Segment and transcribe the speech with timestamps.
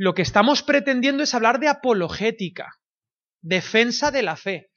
[0.00, 2.72] lo que estamos pretendiendo es hablar de apologética,
[3.42, 4.70] defensa de la fe.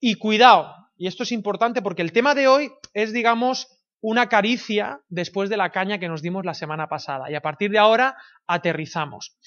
[0.00, 3.68] Y cuidado, y esto es importante porque el tema de hoy es, digamos,
[4.00, 7.30] una caricia después de la caña que nos dimos la semana pasada.
[7.30, 8.16] Y a partir de ahora
[8.48, 9.38] aterrizamos.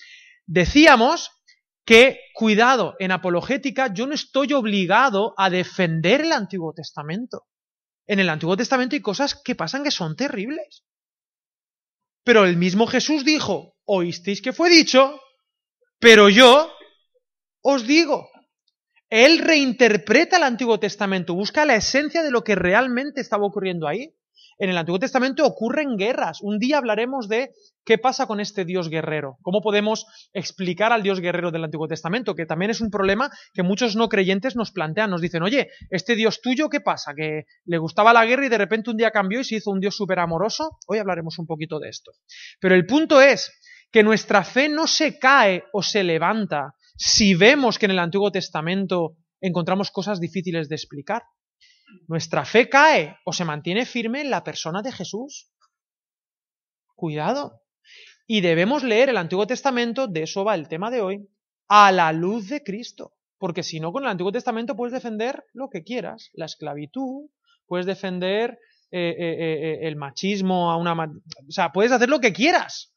[0.46, 1.32] Decíamos
[1.84, 7.46] que, cuidado, en apologética yo no estoy obligado a defender el Antiguo Testamento.
[8.08, 10.86] En el Antiguo Testamento hay cosas que pasan que son terribles.
[12.24, 15.20] Pero el mismo Jesús dijo, oísteis que fue dicho,
[16.00, 16.72] pero yo
[17.62, 18.30] os digo.
[19.10, 24.14] Él reinterpreta el Antiguo Testamento, busca la esencia de lo que realmente estaba ocurriendo ahí.
[24.60, 26.42] En el Antiguo Testamento ocurren guerras.
[26.42, 27.52] Un día hablaremos de
[27.86, 29.38] qué pasa con este Dios guerrero.
[29.42, 32.36] ¿Cómo podemos explicar al Dios guerrero del Antiguo Testamento?
[32.36, 35.10] Que también es un problema que muchos no creyentes nos plantean.
[35.10, 37.14] Nos dicen, oye, este Dios tuyo, ¿qué pasa?
[37.16, 39.80] ¿Que le gustaba la guerra y de repente un día cambió y se hizo un
[39.80, 40.78] Dios súper amoroso?
[40.88, 42.12] Hoy hablaremos un poquito de esto.
[42.60, 43.50] Pero el punto es
[43.92, 48.32] que nuestra fe no se cae o se levanta si vemos que en el Antiguo
[48.32, 51.24] Testamento encontramos cosas difíciles de explicar.
[52.08, 55.50] Nuestra fe cae o se mantiene firme en la persona de Jesús.
[56.96, 57.62] Cuidado.
[58.28, 61.28] Y debemos leer el Antiguo Testamento, de eso va el tema de hoy,
[61.68, 63.14] a la luz de Cristo.
[63.40, 66.30] Porque si no, con el Antiguo Testamento puedes defender lo que quieras.
[66.34, 67.30] La esclavitud,
[67.66, 68.60] puedes defender
[68.92, 70.94] eh, eh, eh, el machismo a una...
[70.94, 72.94] O sea, puedes hacer lo que quieras.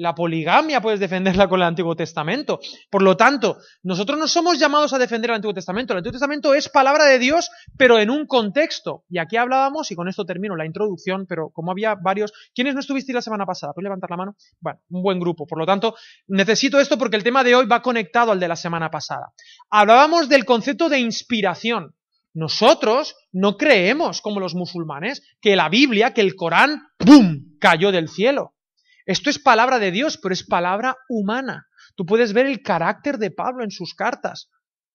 [0.00, 2.58] La poligamia puedes defenderla con el Antiguo Testamento.
[2.88, 5.92] Por lo tanto, nosotros no somos llamados a defender el Antiguo Testamento.
[5.92, 9.04] El Antiguo Testamento es palabra de Dios, pero en un contexto.
[9.10, 12.32] Y aquí hablábamos, y con esto termino la introducción, pero como había varios...
[12.54, 13.74] ¿Quiénes no estuvisteis la semana pasada?
[13.74, 14.36] ¿Puedes levantar la mano?
[14.58, 15.46] Bueno, un buen grupo.
[15.46, 15.94] Por lo tanto,
[16.28, 19.34] necesito esto porque el tema de hoy va conectado al de la semana pasada.
[19.68, 21.94] Hablábamos del concepto de inspiración.
[22.32, 28.08] Nosotros no creemos, como los musulmanes, que la Biblia, que el Corán, ¡pum!, cayó del
[28.08, 28.54] cielo.
[29.06, 31.66] Esto es palabra de Dios, pero es palabra humana.
[31.96, 34.50] Tú puedes ver el carácter de Pablo en sus cartas.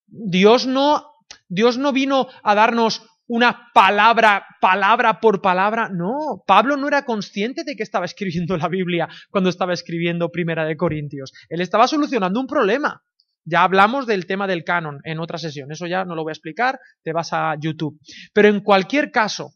[0.06, 1.04] Dios no,
[1.48, 5.88] Dios no vino a darnos una palabra, palabra por palabra.
[5.92, 10.64] No, Pablo no era consciente de que estaba escribiendo la Biblia cuando estaba escribiendo Primera
[10.64, 11.32] de Corintios.
[11.48, 13.02] Él estaba solucionando un problema.
[13.44, 15.70] Ya hablamos del tema del canon en otra sesión.
[15.70, 18.00] Eso ya no lo voy a explicar, te vas a YouTube.
[18.32, 19.52] Pero en cualquier caso,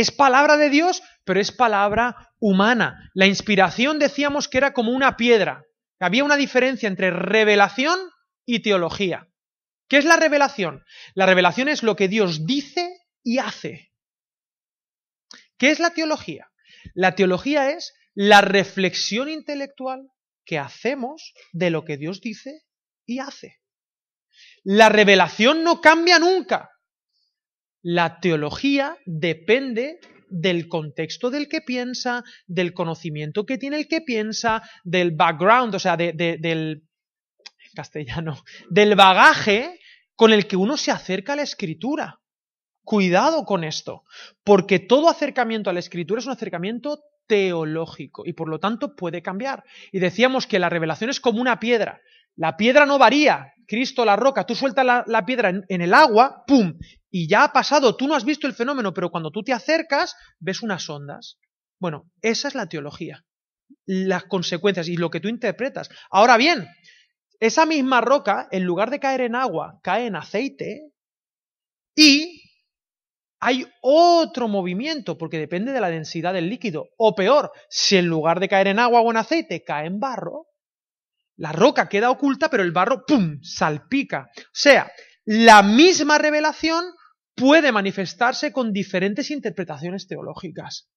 [0.00, 3.10] es palabra de Dios, pero es palabra humana.
[3.14, 5.64] La inspiración decíamos que era como una piedra.
[5.98, 7.98] Había una diferencia entre revelación
[8.44, 9.28] y teología.
[9.88, 10.84] ¿Qué es la revelación?
[11.14, 13.92] La revelación es lo que Dios dice y hace.
[15.58, 16.50] ¿Qué es la teología?
[16.94, 20.10] La teología es la reflexión intelectual
[20.44, 22.62] que hacemos de lo que Dios dice
[23.04, 23.60] y hace.
[24.62, 26.70] La revelación no cambia nunca.
[27.88, 34.60] La teología depende del contexto del que piensa, del conocimiento que tiene el que piensa,
[34.82, 36.82] del background, o sea, del
[37.76, 39.78] castellano, del bagaje
[40.16, 42.18] con el que uno se acerca a la escritura.
[42.82, 44.02] Cuidado con esto,
[44.42, 49.22] porque todo acercamiento a la escritura es un acercamiento teológico y por lo tanto puede
[49.22, 49.62] cambiar.
[49.92, 52.00] Y decíamos que la revelación es como una piedra.
[52.36, 53.52] La piedra no varía.
[53.66, 56.78] Cristo, la roca, tú sueltas la, piedra en, el agua, ¡pum!
[57.10, 60.14] Y ya ha pasado, tú no has visto el fenómeno, pero cuando tú te acercas,
[60.38, 61.38] ves unas ondas.
[61.80, 63.24] Bueno, esa es la teología.
[63.84, 65.88] Las consecuencias y lo que tú interpretas.
[66.10, 66.68] Ahora bien,
[67.40, 70.92] esa misma roca, en lugar de caer en agua, cae en aceite
[71.96, 72.42] y
[73.40, 76.88] hay otro movimiento, porque depende de la densidad del líquido.
[76.96, 80.46] O peor, si en lugar de caer en agua o en aceite, cae en barro,
[81.36, 84.30] la roca queda oculta, pero el barro, ¡pum!, salpica.
[84.36, 84.90] O sea,
[85.24, 86.84] la misma revelación
[87.34, 90.88] puede manifestarse con diferentes interpretaciones teológicas.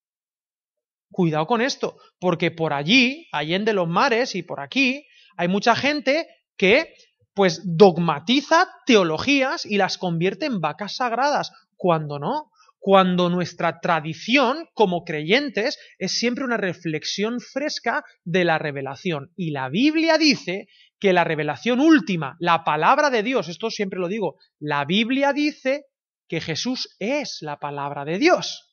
[1.11, 5.05] Cuidado con esto, porque por allí, allende los mares y por aquí,
[5.35, 6.94] hay mucha gente que
[7.33, 15.03] pues dogmatiza teologías y las convierte en vacas sagradas, cuando no cuando nuestra tradición como
[15.03, 19.31] creyentes es siempre una reflexión fresca de la revelación.
[19.35, 20.67] Y la Biblia dice
[20.99, 25.85] que la revelación última, la palabra de Dios, esto siempre lo digo, la Biblia dice
[26.28, 28.66] que Jesús es la palabra de Dios.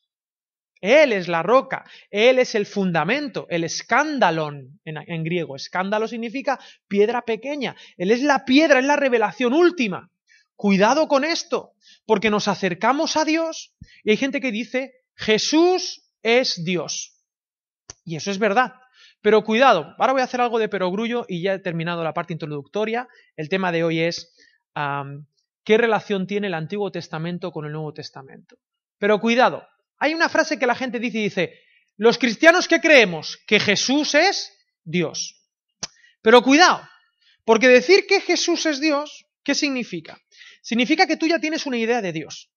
[0.79, 5.55] Él es la roca, Él es el fundamento, el escándalon en, en, griego.
[5.55, 7.75] Escándalo significa piedra pequeña.
[7.97, 10.11] Él es la piedra, es la revelación última.
[10.57, 11.73] Cuidado con esto,
[12.05, 17.21] porque nos acercamos a Dios y hay gente que dice, Jesús es Dios.
[18.03, 18.73] Y eso es verdad.
[19.21, 22.33] Pero cuidado, ahora voy a hacer algo de perogrullo y ya he terminado la parte
[22.33, 23.07] introductoria.
[23.35, 24.35] El tema de hoy es
[25.63, 28.57] qué relación tiene el Antiguo Testamento con el Nuevo Testamento.
[28.97, 29.67] Pero cuidado,
[29.99, 31.53] hay una frase que la gente dice y dice,
[31.97, 34.51] los cristianos que creemos que Jesús es
[34.83, 35.35] Dios.
[36.23, 36.81] Pero cuidado,
[37.45, 40.19] porque decir que Jesús es Dios, ¿qué significa?
[40.67, 42.51] Significa que tú ya tienes una idea de Dios.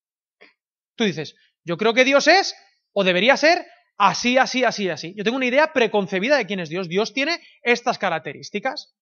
[0.95, 2.53] Tú dices, yo creo que Dios es,
[2.91, 3.65] o debería ser,
[3.97, 5.13] así, así, así, así.
[5.15, 6.89] Yo tengo una idea preconcebida de quién es Dios.
[6.89, 8.93] Dios tiene estas características.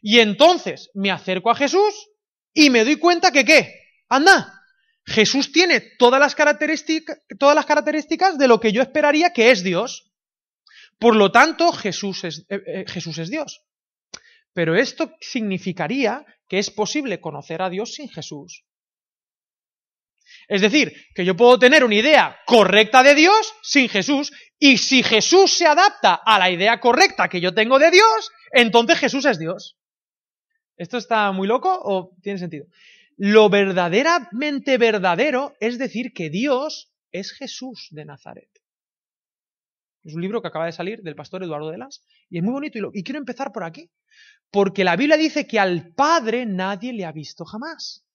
[0.00, 2.08] Y entonces me acerco a Jesús
[2.54, 3.82] y me doy cuenta que qué.
[4.08, 4.62] Anda,
[5.04, 9.62] Jesús tiene todas las, características, todas las características de lo que yo esperaría que es
[9.62, 10.10] Dios.
[10.98, 13.62] Por lo tanto, Jesús es, eh, eh, Jesús es Dios.
[14.54, 18.64] Pero esto significaría que es posible conocer a Dios sin Jesús.
[20.48, 25.02] Es decir, que yo puedo tener una idea correcta de Dios sin Jesús, y si
[25.02, 29.38] Jesús se adapta a la idea correcta que yo tengo de Dios, entonces Jesús es
[29.38, 29.76] Dios.
[30.76, 32.66] ¿Esto está muy loco o tiene sentido?
[33.16, 38.53] Lo verdaderamente verdadero es decir que Dios es Jesús de Nazaret.
[40.04, 42.52] Es un libro que acaba de salir del pastor Eduardo de Las y es muy
[42.52, 43.90] bonito y, y quiero empezar por aquí.
[44.50, 48.06] Porque la Biblia dice que al Padre nadie le ha visto jamás.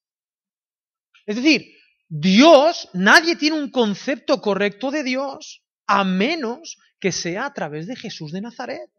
[1.25, 1.73] Es decir,
[2.07, 7.95] Dios, nadie tiene un concepto correcto de Dios a menos que sea a través de
[7.95, 8.89] Jesús de Nazaret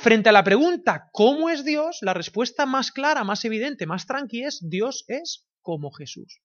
[0.00, 1.98] frente a la pregunta ¿cómo es Dios?
[2.02, 6.40] La respuesta más clara, más evidente, más tranqui es Dios es como Jesús.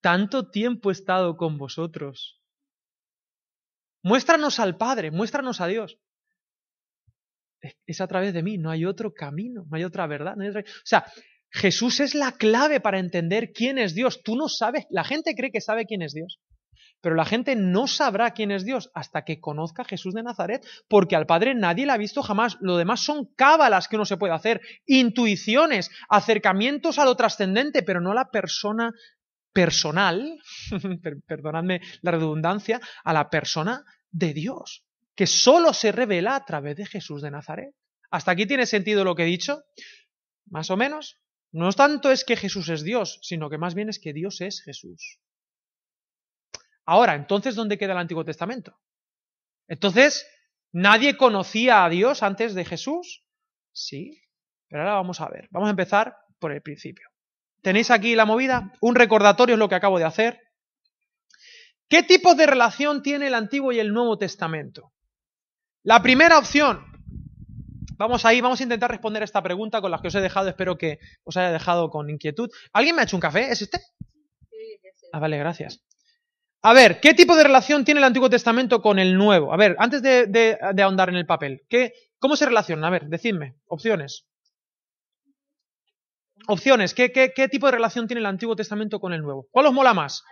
[0.00, 2.40] Tanto tiempo he estado con vosotros.
[4.06, 5.98] Muéstranos al Padre, muéstranos a Dios.
[7.88, 10.36] Es a través de mí, no hay otro camino, no hay otra verdad.
[10.38, 11.06] O sea,
[11.50, 14.22] Jesús es la clave para entender quién es Dios.
[14.22, 16.38] Tú no sabes, la gente cree que sabe quién es Dios.
[17.00, 20.64] Pero la gente no sabrá quién es Dios hasta que conozca a Jesús de Nazaret,
[20.88, 22.58] porque al Padre nadie le ha visto jamás.
[22.60, 28.00] Lo demás son cábalas que uno se puede hacer, intuiciones, acercamientos a lo trascendente, pero
[28.00, 28.92] no a la persona
[29.56, 30.38] personal,
[31.26, 36.84] perdonadme la redundancia, a la persona de Dios, que solo se revela a través de
[36.84, 37.74] Jesús de Nazaret.
[38.10, 39.64] ¿Hasta aquí tiene sentido lo que he dicho?
[40.44, 41.18] Más o menos.
[41.52, 44.60] No tanto es que Jesús es Dios, sino que más bien es que Dios es
[44.62, 45.20] Jesús.
[46.84, 48.78] Ahora, entonces, ¿dónde queda el Antiguo Testamento?
[49.68, 50.28] Entonces,
[50.70, 53.24] ¿nadie conocía a Dios antes de Jesús?
[53.72, 54.20] Sí,
[54.68, 55.48] pero ahora vamos a ver.
[55.50, 57.08] Vamos a empezar por el principio.
[57.62, 58.72] ¿Tenéis aquí la movida?
[58.80, 60.40] Un recordatorio es lo que acabo de hacer.
[61.88, 64.92] ¿Qué tipo de relación tiene el Antiguo y el Nuevo Testamento?
[65.82, 66.84] La primera opción.
[67.96, 70.76] Vamos ahí, vamos a intentar responder esta pregunta con la que os he dejado, espero
[70.76, 72.50] que os haya dejado con inquietud.
[72.72, 73.50] ¿Alguien me ha hecho un café?
[73.50, 73.80] ¿Es este?
[75.12, 75.82] Ah, vale, gracias.
[76.62, 79.52] A ver, ¿qué tipo de relación tiene el Antiguo Testamento con el Nuevo?
[79.52, 82.88] A ver, antes de, ahondar en el papel, ¿qué, ¿cómo se relaciona?
[82.88, 84.26] A ver, decidme, opciones.
[86.46, 89.46] Opciones, ¿qué, qué tipo de relación tiene el Antiguo Testamento con el Nuevo?
[89.50, 90.22] ¿Cuál os mola más?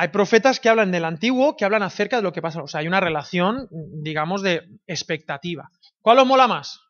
[0.00, 2.62] Hay profetas que hablan del antiguo, que hablan acerca de lo que pasa.
[2.62, 5.70] O sea, hay una relación, digamos, de expectativa.
[6.00, 6.80] ¿Cuál os mola más?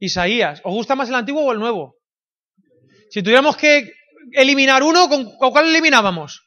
[0.00, 0.60] Isaías.
[0.64, 1.98] ¿Os gusta más el antiguo o el nuevo?
[3.10, 3.92] Si tuviéramos que
[4.32, 6.45] eliminar uno, ¿con, cuál eliminábamos?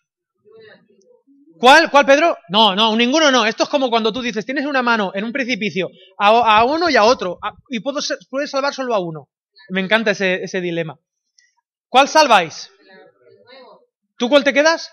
[1.59, 1.91] ¿Cuál?
[1.91, 2.37] ¿Cuál, Pedro?
[2.47, 3.45] No, no, ninguno no.
[3.45, 6.95] Esto es como cuando tú dices, tienes una mano en un precipicio a, uno y
[6.95, 7.37] a otro,
[7.69, 9.29] y puedo puedes salvar solo a uno.
[9.69, 10.97] Me encanta ese, ese dilema.
[11.89, 12.71] ¿Cuál salváis?
[14.17, 14.91] ¿Tú cuál te quedas?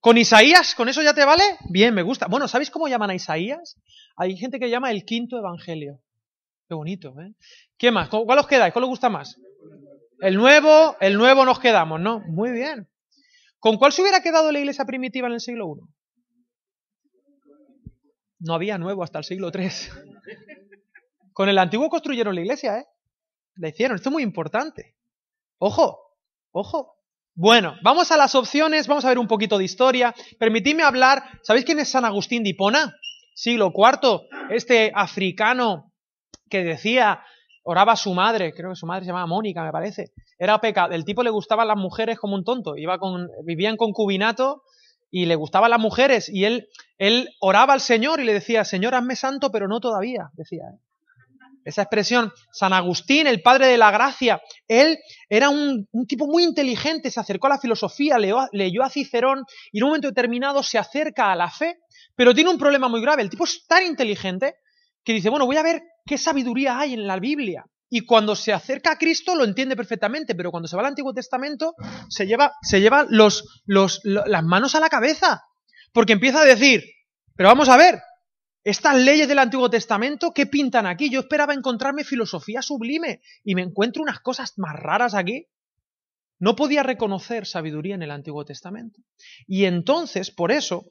[0.00, 0.74] ¿Con Isaías?
[0.74, 1.42] ¿Con eso ya te vale?
[1.70, 2.26] Bien, me gusta.
[2.26, 3.76] Bueno, ¿sabéis cómo llaman a Isaías?
[4.16, 6.00] Hay gente que llama el quinto evangelio.
[6.68, 7.32] Qué bonito, ¿eh?
[7.78, 8.08] ¿Qué más?
[8.08, 8.72] ¿Cuál os quedáis?
[8.72, 9.36] ¿Cuál os gusta más?
[10.20, 12.20] El nuevo, el nuevo nos quedamos, ¿no?
[12.20, 12.88] Muy bien.
[13.66, 15.80] ¿Con cuál se hubiera quedado la iglesia primitiva en el siglo I?
[18.38, 19.68] No había nuevo hasta el siglo III.
[21.32, 22.86] Con el antiguo construyeron la iglesia, ¿eh?
[23.56, 24.94] La hicieron, esto es muy importante.
[25.58, 25.98] Ojo,
[26.52, 26.94] ojo.
[27.34, 30.14] Bueno, vamos a las opciones, vamos a ver un poquito de historia.
[30.38, 32.94] Permitidme hablar, ¿sabéis quién es San Agustín de Hipona?
[33.34, 35.92] Siglo IV, este africano
[36.48, 37.20] que decía
[37.64, 40.12] oraba a su madre, creo que su madre se llamaba Mónica, me parece.
[40.38, 40.92] Era pecado.
[40.92, 42.76] El tipo le gustaban las mujeres como un tonto.
[42.76, 44.62] Iba con, vivía en concubinato
[45.10, 46.28] y le gustaban las mujeres.
[46.28, 50.30] Y él, él oraba al Señor y le decía, Señor, hazme santo, pero no todavía,
[50.34, 50.62] decía.
[51.64, 57.10] Esa expresión, San Agustín, el padre de la gracia, él era un, tipo muy inteligente,
[57.10, 61.32] se acercó a la filosofía, leyó a Cicerón y en un momento determinado se acerca
[61.32, 61.78] a la fe,
[62.14, 63.22] pero tiene un problema muy grave.
[63.22, 64.54] El tipo es tan inteligente
[65.02, 67.64] que dice, bueno, voy a ver qué sabiduría hay en la Biblia.
[67.88, 71.14] Y cuando se acerca a Cristo lo entiende perfectamente, pero cuando se va al Antiguo
[71.14, 71.74] Testamento
[72.08, 73.44] se lleva, se los,
[74.04, 75.44] las manos a la cabeza,
[75.92, 76.84] porque empieza a decir,
[77.36, 78.00] pero vamos a ver,
[78.64, 81.08] estas leyes del Antiguo Testamento, ¿qué pintan aquí?
[81.08, 85.46] Yo esperaba encontrarme filosofía sublime y me encuentro unas cosas más raras aquí.
[86.40, 89.00] No podía reconocer sabiduría en el Antiguo Testamento.
[89.46, 90.86] Y entonces, por eso,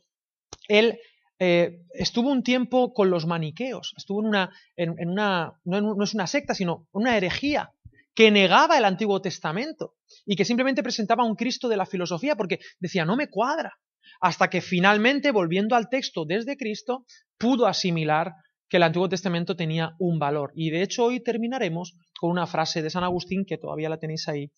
[0.70, 0.98] él
[1.40, 6.28] eh, estuvo un tiempo con los maniqueos, estuvo en una, en, una no, es una
[6.28, 7.72] secta, sino una herejía
[8.14, 12.60] que negaba el Antiguo Testamento y que simplemente presentaba un Cristo de la filosofía porque
[12.80, 13.74] decía, no me cuadra,
[14.22, 17.06] hasta que finalmente, volviendo al texto desde Cristo,
[17.38, 18.32] pudo asimilar
[18.70, 20.52] que el Antiguo Testamento tenía un valor.
[20.56, 24.28] Y de hecho hoy terminaremos con una frase de San Agustín que todavía la tenéis
[24.30, 24.52] ahí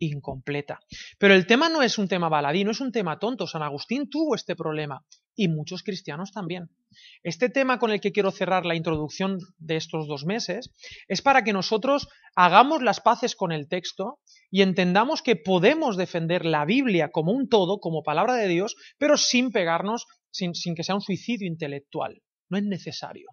[0.00, 0.80] incompleta.
[1.18, 3.46] Pero el tema no es un tema baladí, no es un tema tonto.
[3.46, 5.04] San Agustín tuvo este problema
[5.36, 6.70] y muchos cristianos también.
[7.22, 10.70] Este tema con el que quiero cerrar la introducción de estos dos meses
[11.08, 16.44] es para que nosotros hagamos las paces con el texto y entendamos que podemos defender
[16.44, 20.84] la Biblia como un todo, como palabra de Dios, pero sin pegarnos, sin, sin que
[20.84, 22.22] sea un suicidio intelectual.
[22.48, 23.28] No es necesario.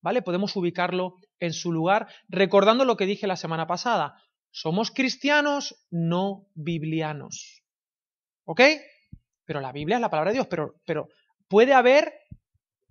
[0.00, 0.22] ¿Vale?
[0.22, 4.16] Podemos ubicarlo en su lugar, recordando lo que dije la semana pasada.
[4.50, 7.62] Somos cristianos, no biblianos.
[8.44, 8.60] ¿Ok?
[9.44, 11.08] Pero la Biblia es la palabra de Dios, pero, pero
[11.52, 12.14] puede haber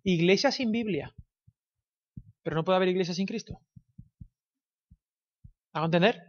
[0.03, 1.15] iglesia sin Biblia,
[2.43, 3.59] pero no puede haber iglesia sin Cristo.
[5.73, 6.21] ¿Hago entender?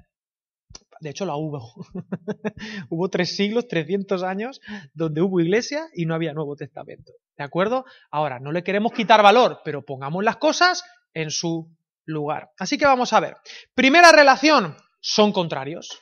[1.00, 1.74] De hecho, la hubo.
[2.88, 4.62] hubo tres siglos, 300 años,
[4.94, 7.12] donde hubo iglesia y no había Nuevo Testamento.
[7.36, 7.84] ¿De acuerdo?
[8.10, 11.70] Ahora, no le queremos quitar valor, pero pongamos las cosas en su
[12.06, 12.50] lugar.
[12.58, 13.36] Así que vamos a ver.
[13.74, 16.00] Primera relación, son contrarios.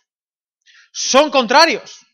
[0.92, 2.06] Son contrarios.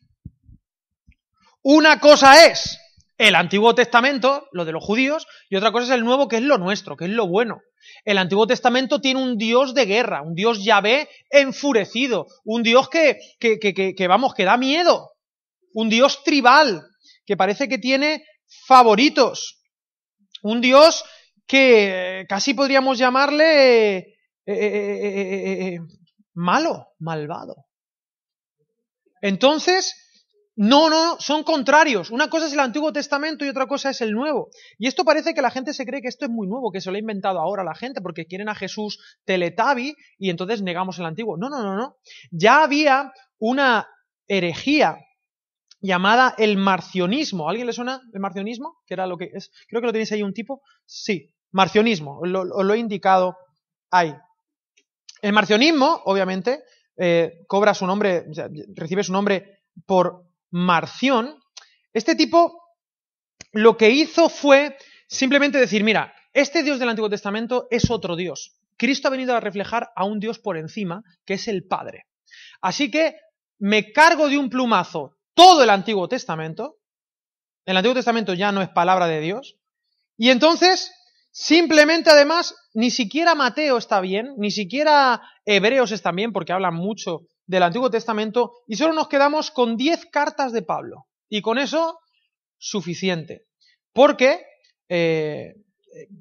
[1.61, 2.81] Una cosa es
[3.19, 6.43] el Antiguo Testamento, lo de los judíos, y otra cosa es el Nuevo, que es
[6.43, 7.61] lo nuestro, que es lo bueno.
[8.05, 13.19] El Antiguo Testamento tiene un Dios de guerra, un Dios Yahvé enfurecido, un Dios que,
[13.39, 15.11] que, que, que, vamos, que da miedo,
[15.73, 16.83] un Dios tribal,
[17.25, 18.25] que parece que tiene
[18.67, 19.63] favoritos,
[20.43, 21.05] un Dios
[21.47, 24.15] que casi podríamos llamarle eh,
[24.47, 25.79] eh, eh,
[26.35, 27.67] malo, malvado.
[29.23, 29.95] Entonces,
[30.57, 32.11] no, no, son contrarios.
[32.11, 34.49] Una cosa es el Antiguo Testamento y otra cosa es el Nuevo.
[34.79, 36.91] Y esto parece que la gente se cree que esto es muy nuevo, que se
[36.91, 41.05] lo ha inventado ahora la gente porque quieren a Jesús teletabi y entonces negamos el
[41.05, 41.37] Antiguo.
[41.37, 41.97] No, no, no, no.
[42.31, 43.87] Ya había una
[44.27, 44.99] herejía
[45.83, 47.51] llamada el marcionismo.
[47.51, 48.79] alguien le suena el marcionismo?
[48.87, 49.51] Que era lo que es.
[49.69, 50.63] Creo que lo tenéis ahí un tipo.
[50.87, 52.19] Sí, marcionismo.
[52.21, 53.37] Os lo, he indicado
[53.91, 54.15] ahí.
[55.21, 56.63] El marcionismo, obviamente,
[56.97, 58.25] eh, cobra su nombre,
[58.75, 60.26] recibe su nombre por
[60.57, 61.39] Marción.
[61.93, 62.63] Este tipo
[63.53, 68.57] lo que hizo fue simplemente decir, mira, este Dios del Antiguo Testamento es otro Dios.
[68.77, 72.05] Cristo ha venido a reflejar a un Dios por encima, que es el Padre.
[72.61, 73.17] Así que
[73.59, 76.77] me cargo de un plumazo todo el Antiguo Testamento.
[77.65, 79.57] El Antiguo Testamento ya no es palabra de Dios.
[80.17, 80.93] Y entonces
[81.39, 87.27] Simplemente, además, ni siquiera Mateo está bien, ni siquiera Hebreos están bien, porque hablan mucho
[87.47, 91.07] del Antiguo Testamento, y solo nos quedamos con diez cartas de Pablo.
[91.29, 91.99] Y con eso,
[92.59, 93.47] suficiente.
[93.93, 94.45] Porque
[94.89, 95.55] eh,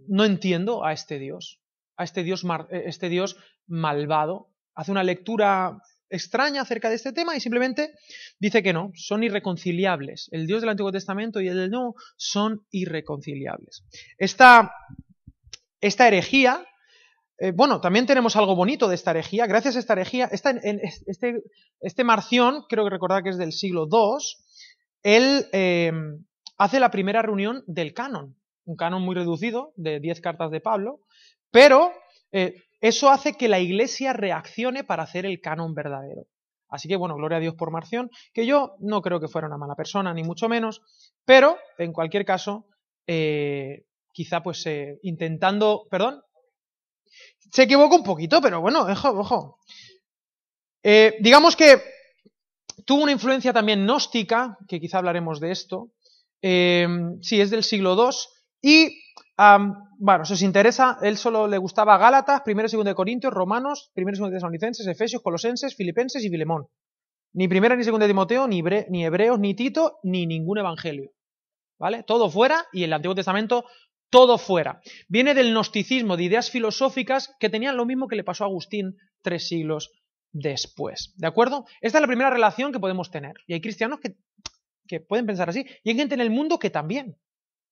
[0.08, 1.60] no entiendo a este Dios,
[1.98, 4.50] a este Dios, este Dios malvado.
[4.74, 5.77] Hace una lectura
[6.10, 7.94] extraña acerca de este tema y simplemente
[8.39, 10.29] dice que no, son irreconciliables.
[10.32, 13.84] El Dios del Antiguo Testamento y el del Nuevo son irreconciliables.
[14.17, 14.72] Esta
[15.86, 16.65] esta herejía,
[17.38, 19.46] eh, bueno, también tenemos algo bonito de esta herejía.
[19.46, 21.44] Gracias a esta herejía, este,
[21.82, 24.24] este, Marción, creo que recordar que es del siglo II,
[25.04, 26.25] él em,
[26.58, 31.01] hace la primera reunión del canon, un canon muy reducido, de 10 cartas de Pablo,
[31.51, 31.92] pero
[32.32, 36.27] eh, eso hace que la iglesia reaccione para hacer el canon verdadero.
[36.70, 39.58] Así que bueno, gloria a Dios por Marción, que yo no creo que fuera una
[39.58, 40.82] mala persona, ni mucho menos,
[41.25, 42.65] pero en cualquier caso,
[43.08, 44.65] eh, quizá pues
[45.04, 46.22] intentando, perdón,
[47.56, 49.60] se equivocó un poquito, pero bueno, ojo, ojo.
[50.84, 51.82] Eh, digamos que
[52.84, 55.92] tuvo una influencia también gnóstica, que quizá hablaremos de esto,
[56.42, 56.86] eh,
[57.22, 58.10] sí, es del siglo II,
[58.62, 59.02] y,
[60.00, 63.90] bueno, si os interesa, él solo le gustaba Gálatas, primero y segundo de Corintios, Romanos,
[63.94, 66.68] primero y segundo de Tesalonicenses, Efesios, Colosenses, Filipenses y Filemón.
[67.32, 71.12] Ni primera ni segunda de Timoteo, ni, ni Hebreos, ni Tito, ni ningún evangelio.
[71.80, 72.04] ¿Vale?
[72.04, 73.64] Todo fuera y el Antiguo Testamento
[74.10, 74.82] todo fuera.
[75.08, 78.98] Viene del gnosticismo, de ideas filosóficas que tenían lo mismo que le pasó a Agustín
[79.22, 79.92] tres siglos
[80.32, 81.14] después.
[81.18, 81.66] ¿De acuerdo?
[81.82, 83.36] Esta es la primera relación que podemos tener.
[83.48, 84.16] Y hay cristianos que,
[84.88, 85.66] que pueden pensar así.
[85.84, 87.18] Y hay gente en el mundo que también.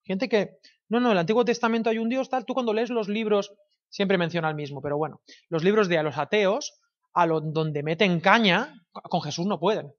[0.03, 0.57] Gente que,
[0.89, 2.45] no, no, en el Antiguo Testamento hay un Dios tal.
[2.45, 3.53] Tú cuando lees los libros,
[3.89, 6.79] siempre menciona el mismo, pero bueno, los libros de a los ateos,
[7.13, 9.93] a lo, donde meten caña, con Jesús no pueden.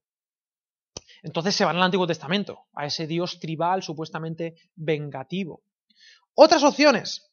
[1.23, 5.63] Entonces se van al Antiguo Testamento, a ese Dios tribal supuestamente vengativo.
[6.35, 7.31] Otras opciones.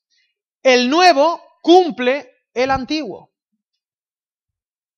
[0.63, 3.31] El nuevo cumple el antiguo.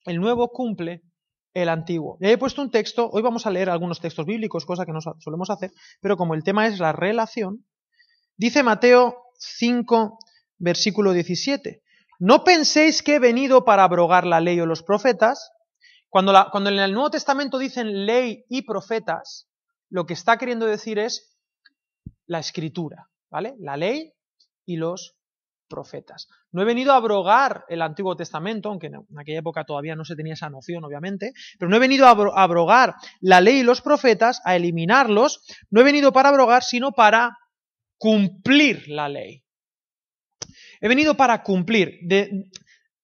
[0.05, 1.03] El nuevo cumple
[1.53, 2.17] el antiguo.
[2.19, 4.99] Y he puesto un texto, hoy vamos a leer algunos textos bíblicos, cosa que no
[5.01, 7.65] solemos hacer, pero como el tema es la relación,
[8.37, 10.17] Dice Mateo 5,
[10.57, 11.83] versículo 17.
[12.19, 15.51] No penséis que he venido para abrogar la ley o los profetas.
[16.09, 19.47] Cuando, cuando en el Nuevo Testamento dicen ley y profetas,
[19.89, 21.37] lo que está queriendo decir es
[22.25, 23.55] la escritura, ¿vale?
[23.59, 24.13] La ley
[24.63, 25.15] y los
[25.67, 26.27] profetas.
[26.51, 30.15] No he venido a abrogar el Antiguo Testamento, aunque en aquella época todavía no se
[30.15, 34.39] tenía esa noción, obviamente, pero no he venido a abrogar la ley y los profetas,
[34.45, 37.35] a eliminarlos, no he venido para abrogar, sino para
[37.97, 39.43] cumplir la ley.
[40.79, 42.01] He venido para cumplir.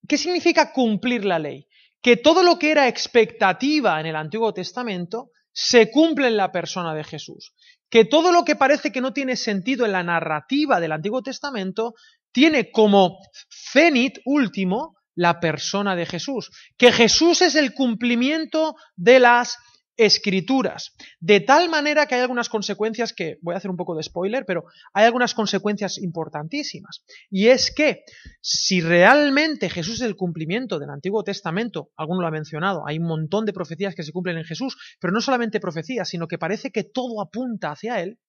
[0.08, 1.66] ¿Qué significa cumplir la ley?
[2.04, 6.94] Que todo lo que era expectativa en el Antiguo Testamento se cumple en la persona
[6.94, 7.56] de Jesús.
[7.90, 11.94] Que todo lo que parece que no tiene sentido en la narrativa del Antiguo Testamento
[12.32, 13.18] tiene como
[13.50, 19.58] cenit último la persona de Jesús, que Jesús es el cumplimiento de las
[20.00, 24.04] escrituras, de tal manera que hay algunas consecuencias que, voy a hacer un poco de
[24.04, 24.64] spoiler, pero
[24.94, 27.04] hay algunas consecuencias importantísimas.
[27.30, 28.06] Y es que
[28.42, 33.08] si realmente Jesús es el cumplimiento del Antiguo Testamento, alguno lo ha mencionado, hay un
[33.08, 36.72] montón de profecías que se cumplen en Jesús, pero no solamente profecías, sino que parece
[36.72, 38.20] que todo apunta hacia Él,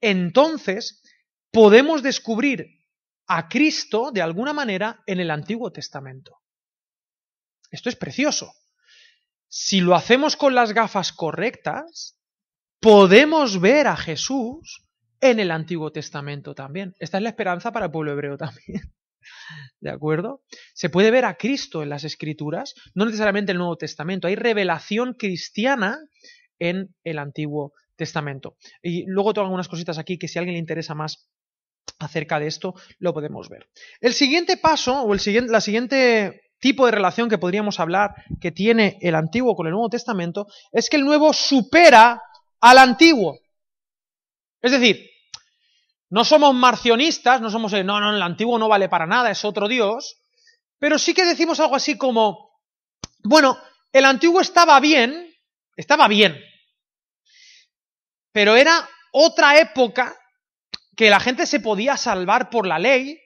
[0.00, 1.02] entonces
[1.52, 2.66] podemos descubrir
[3.28, 6.40] a Cristo de alguna manera en el Antiguo Testamento.
[7.70, 8.52] Esto es precioso.
[9.54, 12.18] Si lo hacemos con las gafas correctas,
[12.80, 14.82] podemos ver a Jesús
[15.20, 16.94] en el Antiguo Testamento también.
[16.98, 18.94] Esta es la esperanza para el pueblo hebreo también.
[19.80, 20.42] ¿De acuerdo?
[20.72, 24.26] Se puede ver a Cristo en las Escrituras, no necesariamente en el Nuevo Testamento.
[24.26, 25.98] Hay revelación cristiana
[26.58, 28.56] en el Antiguo Testamento.
[28.82, 31.28] Y luego tengo algunas cositas aquí que si a alguien le interesa más
[31.98, 33.68] acerca de esto, lo podemos ver.
[34.00, 38.52] El siguiente paso, o el siguiente, la siguiente tipo de relación que podríamos hablar que
[38.52, 42.22] tiene el Antiguo con el Nuevo Testamento, es que el Nuevo supera
[42.60, 43.36] al Antiguo.
[44.62, 45.10] Es decir,
[46.08, 49.66] no somos marcionistas, no somos, no, no, el Antiguo no vale para nada, es otro
[49.66, 50.20] Dios,
[50.78, 52.60] pero sí que decimos algo así como,
[53.24, 53.58] bueno,
[53.92, 55.34] el Antiguo estaba bien,
[55.76, 56.40] estaba bien,
[58.30, 60.16] pero era otra época
[60.96, 63.18] que la gente se podía salvar por la ley,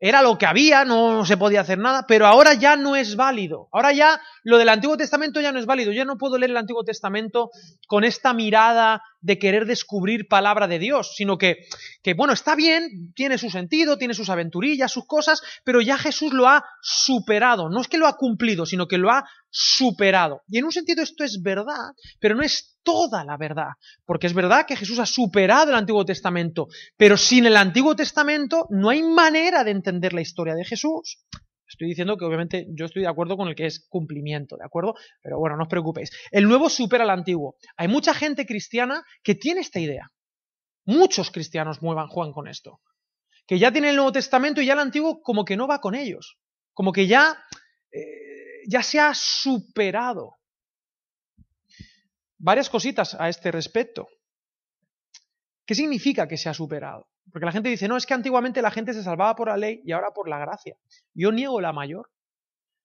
[0.00, 3.68] era lo que había, no se podía hacer nada, pero ahora ya no es válido.
[3.72, 5.92] Ahora ya lo del Antiguo Testamento ya no es válido.
[5.92, 7.50] Yo no puedo leer el Antiguo Testamento
[7.88, 11.66] con esta mirada de querer descubrir palabra de Dios, sino que,
[12.02, 16.32] que, bueno, está bien, tiene su sentido, tiene sus aventurillas, sus cosas, pero ya Jesús
[16.32, 17.68] lo ha superado.
[17.68, 20.42] No es que lo ha cumplido, sino que lo ha superado.
[20.48, 23.72] Y en un sentido esto es verdad, pero no es toda la verdad,
[24.04, 28.66] porque es verdad que Jesús ha superado el Antiguo Testamento, pero sin el Antiguo Testamento
[28.70, 31.18] no hay manera de entender la historia de Jesús.
[31.68, 34.94] Estoy diciendo que obviamente yo estoy de acuerdo con el que es cumplimiento, ¿de acuerdo?
[35.22, 36.10] Pero bueno, no os preocupéis.
[36.30, 37.56] El nuevo supera al antiguo.
[37.76, 40.10] Hay mucha gente cristiana que tiene esta idea.
[40.86, 42.80] Muchos cristianos muevan, juegan con esto.
[43.46, 45.94] Que ya tienen el Nuevo Testamento y ya el antiguo como que no va con
[45.94, 46.38] ellos.
[46.72, 47.38] Como que ya,
[47.92, 50.36] eh, ya se ha superado.
[52.38, 54.08] Varias cositas a este respecto.
[55.66, 57.08] ¿Qué significa que se ha superado?
[57.32, 59.80] Porque la gente dice, no, es que antiguamente la gente se salvaba por la ley
[59.84, 60.76] y ahora por la gracia.
[61.14, 62.10] Yo niego la mayor.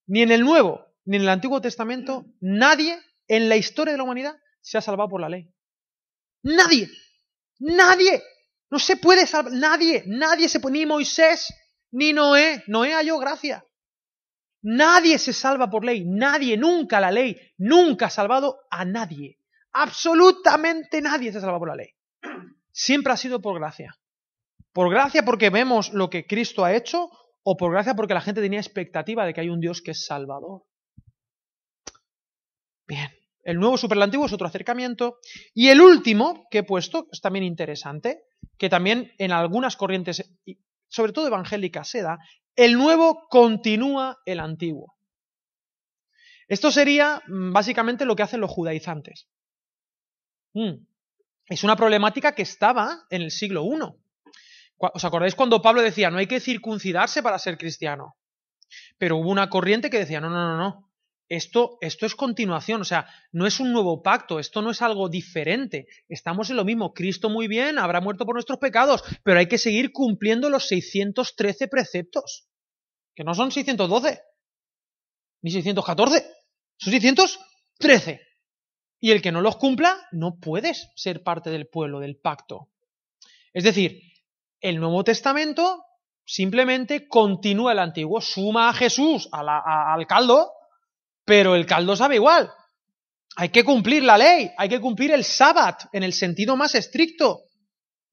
[0.06, 4.04] Ni en el Nuevo, ni en el Antiguo Testamento, nadie en la historia de la
[4.04, 5.50] humanidad se ha salvado por la ley.
[6.42, 6.88] Nadie.
[7.58, 8.22] Nadie.
[8.70, 9.52] No se puede salvar.
[9.52, 10.04] Nadie.
[10.06, 10.78] Nadie se puede.
[10.78, 11.52] Ni Moisés,
[11.90, 12.62] ni Noé.
[12.66, 13.64] Noé halló gracia.
[14.62, 16.04] Nadie se salva por ley.
[16.06, 16.56] Nadie.
[16.56, 17.38] Nunca la ley.
[17.56, 19.38] Nunca ha salvado a nadie.
[19.72, 21.88] Absolutamente nadie se salva por la ley.
[22.72, 23.96] Siempre ha sido por gracia.
[24.74, 27.08] ¿Por gracia porque vemos lo que Cristo ha hecho
[27.44, 30.04] o por gracia porque la gente tenía expectativa de que hay un Dios que es
[30.04, 30.64] salvador?
[32.84, 33.08] Bien,
[33.44, 35.18] el nuevo superlativo es otro acercamiento.
[35.54, 38.24] Y el último que he puesto, es también interesante,
[38.58, 40.28] que también en algunas corrientes,
[40.88, 42.18] sobre todo evangélicas, se da,
[42.56, 44.96] el nuevo continúa el antiguo.
[46.48, 49.28] Esto sería mm, básicamente lo que hacen los judaizantes.
[50.52, 50.84] Mm.
[51.46, 54.03] Es una problemática que estaba en el siglo I.
[54.78, 58.16] ¿Os acordáis cuando Pablo decía, no hay que circuncidarse para ser cristiano?
[58.98, 60.90] Pero hubo una corriente que decía, no, no, no, no.
[61.28, 65.08] Esto, esto es continuación, o sea, no es un nuevo pacto, esto no es algo
[65.08, 65.86] diferente.
[66.08, 66.92] Estamos en lo mismo.
[66.92, 71.68] Cristo muy bien, habrá muerto por nuestros pecados, pero hay que seguir cumpliendo los 613
[71.68, 72.46] preceptos,
[73.14, 74.20] que no son 612,
[75.42, 76.26] ni 614,
[76.76, 78.20] son 613.
[79.00, 82.68] Y el que no los cumpla, no puedes ser parte del pueblo, del pacto.
[83.52, 84.00] Es decir,
[84.64, 85.84] el Nuevo Testamento
[86.24, 90.52] simplemente continúa el Antiguo, suma a Jesús al caldo,
[91.26, 92.50] pero el caldo sabe igual.
[93.36, 97.42] Hay que cumplir la ley, hay que cumplir el sábado en el sentido más estricto,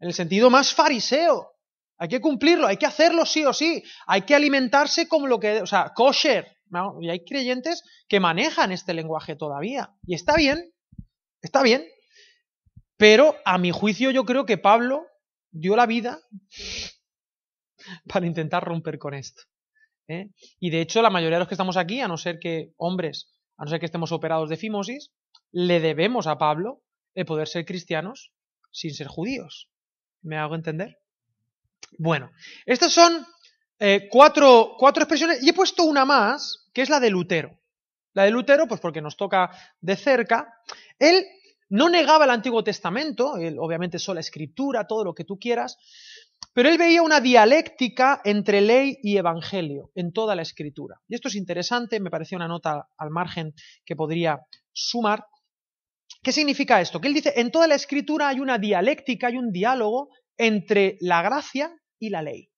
[0.02, 1.54] en el sentido más fariseo.
[1.98, 3.82] Hay que cumplirlo, hay que hacerlo sí o sí.
[4.06, 6.58] Hay que alimentarse como lo que, o sea, kosher.
[7.00, 9.92] Y hay creyentes que manejan este lenguaje todavía.
[10.06, 10.74] Y está bien,
[11.42, 11.86] está bien.
[12.98, 15.06] Pero a mi juicio yo creo que Pablo
[15.52, 16.20] dio la vida
[18.08, 19.44] para intentar romper con esto.
[20.08, 20.30] ¿eh?
[20.60, 23.32] Y de hecho la mayoría de los que estamos aquí, a no ser que hombres,
[23.58, 25.12] a no ser que estemos operados de fimosis,
[25.52, 26.82] le debemos a Pablo
[27.14, 28.32] el poder ser cristianos
[28.72, 29.70] sin ser judíos.
[30.22, 31.00] ¿Me hago entender?
[31.98, 32.32] Bueno,
[32.66, 33.26] estas son
[33.80, 37.60] eh, cuatro, cuatro expresiones y he puesto una más, que es la de Lutero.
[38.14, 40.54] La de Lutero, pues porque nos toca de cerca.
[41.00, 41.26] Él
[41.72, 45.78] no negaba el Antiguo Testamento, él, obviamente sola escritura, todo lo que tú quieras,
[46.54, 51.00] pero él veía una dialéctica entre ley y evangelio en toda la escritura.
[51.08, 53.54] Y esto es interesante, me pareció una nota al margen
[53.86, 54.42] que podría
[54.74, 55.26] sumar.
[56.22, 57.00] ¿Qué significa esto?
[57.00, 61.22] Que él dice, en toda la escritura hay una dialéctica, hay un diálogo entre la
[61.22, 62.50] gracia y la ley.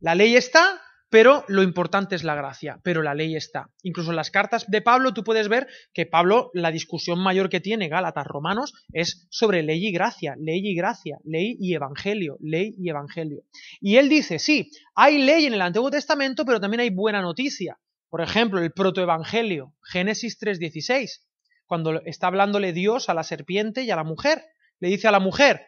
[0.00, 0.78] La ley está,
[1.10, 3.70] pero lo importante es la gracia, pero la ley está.
[3.82, 7.60] Incluso en las cartas de Pablo tú puedes ver que Pablo, la discusión mayor que
[7.60, 12.76] tiene Gálatas Romanos es sobre ley y gracia, ley y gracia, ley y evangelio, ley
[12.78, 13.42] y evangelio.
[13.80, 17.78] Y él dice, sí, hay ley en el Antiguo Testamento, pero también hay buena noticia.
[18.08, 21.24] Por ejemplo, el protoevangelio, Génesis 3:16,
[21.66, 24.44] cuando está hablándole Dios a la serpiente y a la mujer.
[24.78, 25.66] Le dice a la mujer,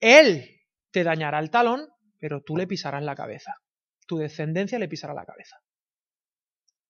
[0.00, 0.60] él
[0.90, 3.54] te dañará el talón, pero tú le pisarás la cabeza
[4.06, 5.56] tu descendencia le pisará la cabeza.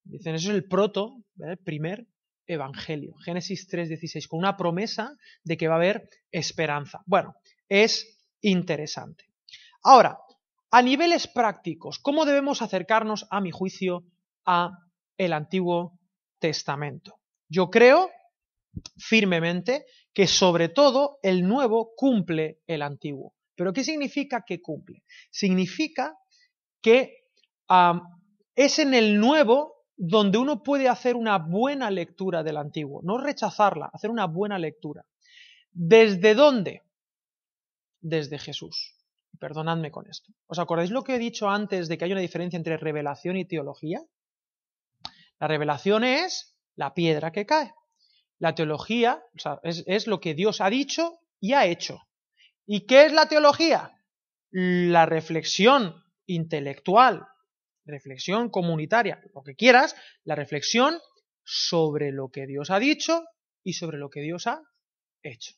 [0.05, 2.07] Dicen, eso es el proto, el primer
[2.46, 3.14] evangelio.
[3.24, 7.03] Génesis 3:16, con una promesa de que va a haber esperanza.
[7.07, 7.37] Bueno,
[7.68, 9.24] es interesante.
[9.83, 10.18] Ahora,
[10.70, 14.05] a niveles prácticos, ¿cómo debemos acercarnos, a mi juicio,
[14.44, 14.70] a
[15.16, 15.98] el Antiguo
[16.38, 17.20] Testamento?
[17.48, 18.11] Yo creo
[18.98, 23.35] firmemente que sobre todo el nuevo cumple el antiguo.
[23.55, 25.05] ¿Pero qué significa que cumple?
[25.31, 26.16] Significa
[26.85, 27.25] que
[28.55, 33.90] es en el nuevo donde uno puede hacer una buena lectura del antiguo, no rechazarla,
[33.90, 35.07] hacer una buena lectura.
[35.73, 36.83] ¿Desde dónde?
[38.03, 38.97] Desde Jesús.
[39.40, 40.31] Perdonadme con esto.
[40.47, 43.47] ¿Os acordáis lo que he dicho antes de que hay una diferencia entre revelación y
[43.47, 44.03] teología?
[45.40, 47.73] La revelación es la piedra que cae.
[48.38, 49.23] La teología
[49.62, 52.03] es, es lo que Dios ha dicho y ha hecho.
[52.66, 54.03] ¿Y qué es la teología?
[54.51, 57.26] La reflexión intelectual,
[57.84, 60.98] reflexión comunitaria, lo que quieras, la reflexión
[61.44, 63.24] sobre lo que Dios ha dicho
[63.62, 64.62] y sobre lo que Dios ha
[65.22, 65.54] hecho.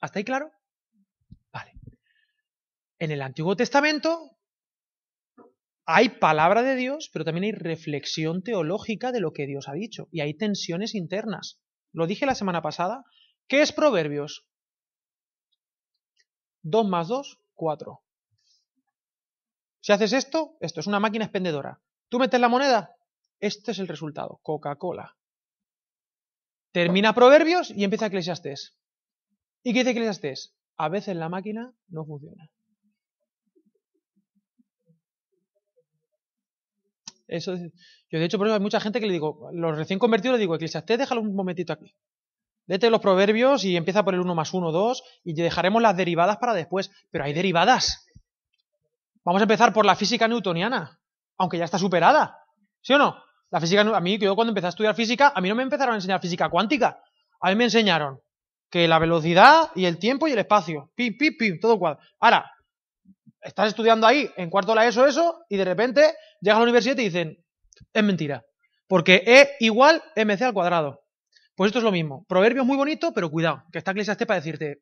[0.00, 0.50] ¿Hasta ahí claro?
[1.52, 1.72] Vale.
[2.98, 4.38] En el Antiguo Testamento
[5.86, 10.08] hay palabra de Dios, pero también hay reflexión teológica de lo que Dios ha dicho.
[10.12, 11.60] Y hay tensiones internas.
[11.92, 13.04] Lo dije la semana pasada.
[13.48, 14.46] ¿Qué es Proverbios?
[16.62, 18.02] 2 más 2, 4.
[19.88, 21.80] Si haces esto, esto es una máquina expendedora.
[22.10, 22.94] Tú metes la moneda,
[23.40, 25.16] este es el resultado, Coca-Cola.
[26.72, 28.76] Termina Proverbios y empieza Eclesiastés.
[29.62, 30.54] ¿Y qué dice Eclesiastés?
[30.76, 32.50] A veces la máquina no funciona.
[37.26, 40.34] Eso, yo de hecho, por ejemplo, hay mucha gente que le digo, los recién convertidos
[40.34, 41.96] le digo, Eclesiastés, déjalo un momentito aquí.
[42.66, 46.36] Vete los proverbios y empieza por el 1 más 1, 2 y dejaremos las derivadas
[46.36, 46.90] para después.
[47.10, 48.04] Pero hay derivadas.
[49.24, 51.00] Vamos a empezar por la física newtoniana,
[51.36, 52.38] aunque ya está superada.
[52.80, 53.16] ¿Sí o no?
[53.50, 55.94] La física, a mí, yo cuando empecé a estudiar física, a mí no me empezaron
[55.94, 57.02] a enseñar física cuántica.
[57.40, 58.20] A mí me enseñaron
[58.70, 60.90] que la velocidad y el tiempo y el espacio.
[60.94, 62.00] Pim, pim, pim, todo cuadro.
[62.20, 62.50] Ahora,
[63.40, 66.64] estás estudiando ahí en cuarto de la ESO eso y de repente llegas a la
[66.64, 67.44] universidad y dicen,
[67.92, 68.44] es mentira.
[68.86, 71.02] Porque E igual MC al cuadrado.
[71.54, 72.24] Pues esto es lo mismo.
[72.28, 74.78] Proverbio muy bonito, pero cuidado, que está Eclesiastes para decirte,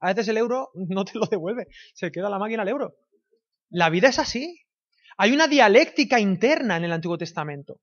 [0.00, 2.94] a veces el euro no te lo devuelve, se queda la máquina al euro.
[3.74, 4.60] La vida es así.
[5.16, 7.80] Hay una dialéctica interna en el Antiguo Testamento.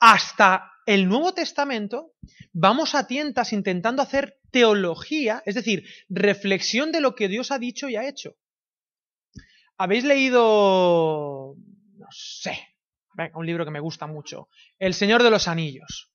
[0.00, 2.14] Hasta el Nuevo Testamento
[2.52, 7.88] vamos a tientas intentando hacer teología, es decir, reflexión de lo que Dios ha dicho
[7.88, 8.34] y ha hecho.
[9.76, 11.54] ¿Habéis leído,
[11.94, 12.58] no sé,
[13.34, 14.48] un libro que me gusta mucho,
[14.80, 16.10] El Señor de los Anillos?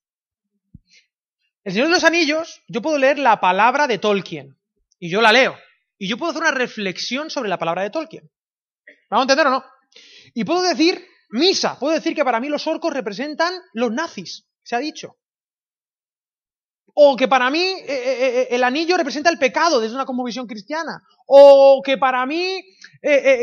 [1.63, 4.57] El Señor de los Anillos, yo puedo leer la palabra de Tolkien,
[4.99, 5.55] y yo la leo,
[5.97, 8.29] y yo puedo hacer una reflexión sobre la palabra de Tolkien.
[9.09, 9.65] ¿Vamos a entender o no?
[10.33, 14.75] Y puedo decir misa, puedo decir que para mí los orcos representan los nazis, se
[14.75, 15.17] ha dicho.
[16.95, 20.45] O que para mí eh, eh, eh, el anillo representa el pecado desde una conmovisión
[20.45, 21.01] cristiana.
[21.25, 22.63] O que para mí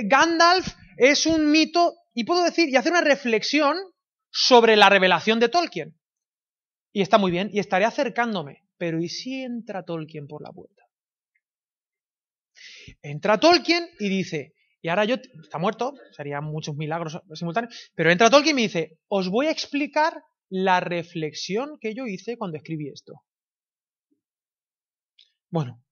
[0.04, 1.94] Gandalf es un mito.
[2.14, 3.76] Y puedo decir y hacer una reflexión
[4.30, 5.98] sobre la revelación de Tolkien.
[6.92, 8.64] Y está muy bien, y estaré acercándome.
[8.76, 10.84] Pero ¿y si entra Tolkien por la puerta?
[13.02, 18.30] Entra Tolkien y dice, Y ahora yo, está muerto, serían muchos milagros simultáneos, pero entra
[18.30, 22.88] Tolkien y me dice, os voy a explicar la reflexión que yo hice cuando escribí
[22.88, 23.22] esto.
[25.50, 25.82] Bueno,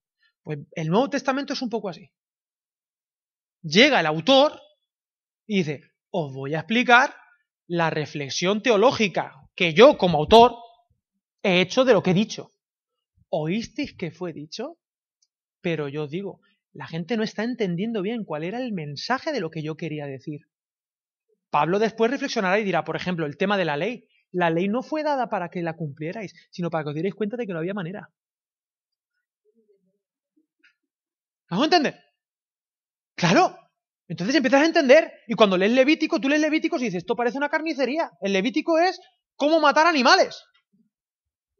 [0.43, 2.11] pues el Nuevo Testamento es un poco así.
[3.63, 4.61] Llega el autor
[5.47, 7.15] y dice, os voy a explicar
[7.67, 10.57] la reflexión teológica que yo como autor
[11.43, 12.55] he hecho de lo que he dicho.
[13.29, 14.79] ¿Oísteis que fue dicho?
[15.61, 16.41] Pero yo digo,
[16.73, 20.07] la gente no está entendiendo bien cuál era el mensaje de lo que yo quería
[20.07, 20.43] decir.
[21.51, 24.07] Pablo después reflexionará y dirá, por ejemplo, el tema de la ley.
[24.31, 27.37] La ley no fue dada para que la cumplierais, sino para que os dierais cuenta
[27.37, 28.11] de que no había manera.
[31.51, 31.99] ¿Vamos a entender?
[33.15, 33.57] Claro.
[34.07, 35.11] Entonces empiezas a entender.
[35.27, 38.11] Y cuando lees Levítico, tú lees Levítico y dices, esto parece una carnicería.
[38.21, 39.01] El Levítico es
[39.35, 40.45] cómo matar animales.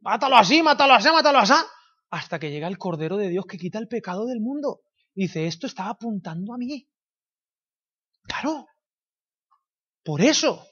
[0.01, 1.53] Mátalo así, mátalo así, mátalo así.
[2.11, 4.81] Hasta que llega el Cordero de Dios que quita el pecado del mundo.
[5.19, 6.89] Dice, esto está apuntando a mí.
[8.23, 8.67] Claro.
[10.03, 10.65] Por eso,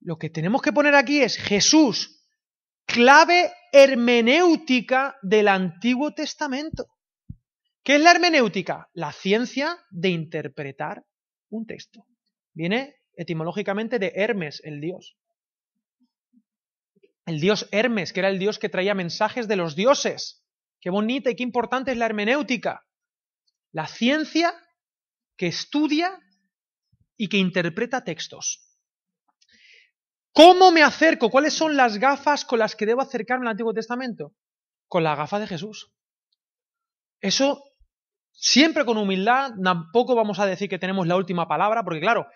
[0.00, 2.24] lo que tenemos que poner aquí es Jesús,
[2.86, 6.86] clave hermenéutica del Antiguo Testamento.
[7.82, 8.88] ¿Qué es la hermenéutica?
[8.92, 11.04] La ciencia de interpretar
[11.48, 12.06] un texto.
[12.52, 15.16] Viene etimológicamente de Hermes, el dios.
[17.26, 20.44] El dios Hermes, que era el dios que traía mensajes de los dioses.
[20.80, 22.86] Qué bonita y qué importante es la hermenéutica.
[23.72, 24.54] La ciencia
[25.36, 26.18] que estudia
[27.16, 28.66] y que interpreta textos.
[30.32, 31.30] ¿Cómo me acerco?
[31.30, 34.34] ¿Cuáles son las gafas con las que debo acercarme al Antiguo Testamento?
[34.88, 35.92] Con la gafa de Jesús.
[37.20, 37.62] Eso
[38.32, 42.26] siempre con humildad, tampoco vamos a decir que tenemos la última palabra, porque claro,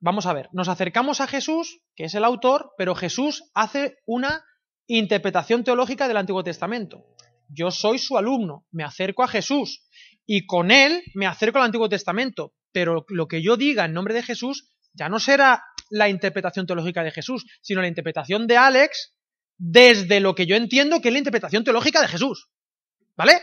[0.00, 4.44] vamos a ver, nos acercamos a Jesús, que es el autor, pero Jesús hace una
[4.88, 7.06] interpretación teológica del Antiguo Testamento.
[7.48, 9.86] Yo soy su alumno, me acerco a Jesús
[10.26, 14.14] y con él me acerco al Antiguo Testamento, pero lo que yo diga en nombre
[14.14, 19.14] de Jesús ya no será la interpretación teológica de Jesús, sino la interpretación de Alex
[19.58, 22.50] desde lo que yo entiendo que es la interpretación teológica de Jesús.
[23.16, 23.40] ¿Vale?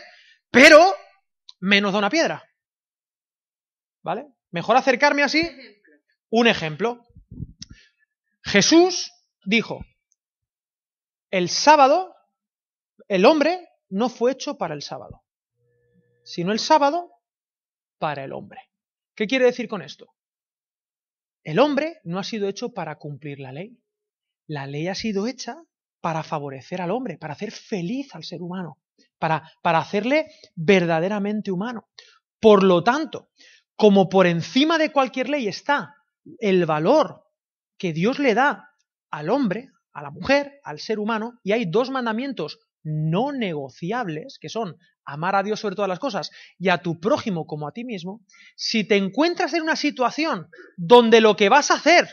[0.50, 0.94] Pero
[1.60, 2.44] menos da una piedra.
[4.02, 4.26] ¿Vale?
[4.50, 5.48] Mejor acercarme así.
[6.28, 7.06] Un ejemplo.
[8.42, 9.12] Jesús
[9.44, 9.84] dijo,
[11.30, 12.14] el sábado,
[13.08, 15.22] el hombre no fue hecho para el sábado,
[16.24, 17.10] sino el sábado
[17.98, 18.70] para el hombre.
[19.14, 20.14] ¿Qué quiere decir con esto?
[21.42, 23.78] El hombre no ha sido hecho para cumplir la ley.
[24.46, 25.62] La ley ha sido hecha
[26.00, 28.78] para favorecer al hombre, para hacer feliz al ser humano
[29.20, 31.88] para, para hacerle verdaderamente humano.
[32.40, 33.28] Por lo tanto,
[33.76, 35.94] como por encima de cualquier ley está
[36.38, 37.22] el valor
[37.78, 38.70] que Dios le da
[39.10, 44.48] al hombre, a la mujer, al ser humano, y hay dos mandamientos no negociables, que
[44.48, 47.84] son amar a Dios sobre todas las cosas y a tu prójimo como a ti
[47.84, 48.24] mismo,
[48.56, 52.08] si te encuentras en una situación donde lo que vas a hacer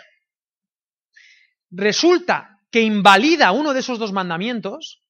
[1.69, 5.03] resulta que invalida uno de esos dos mandamientos,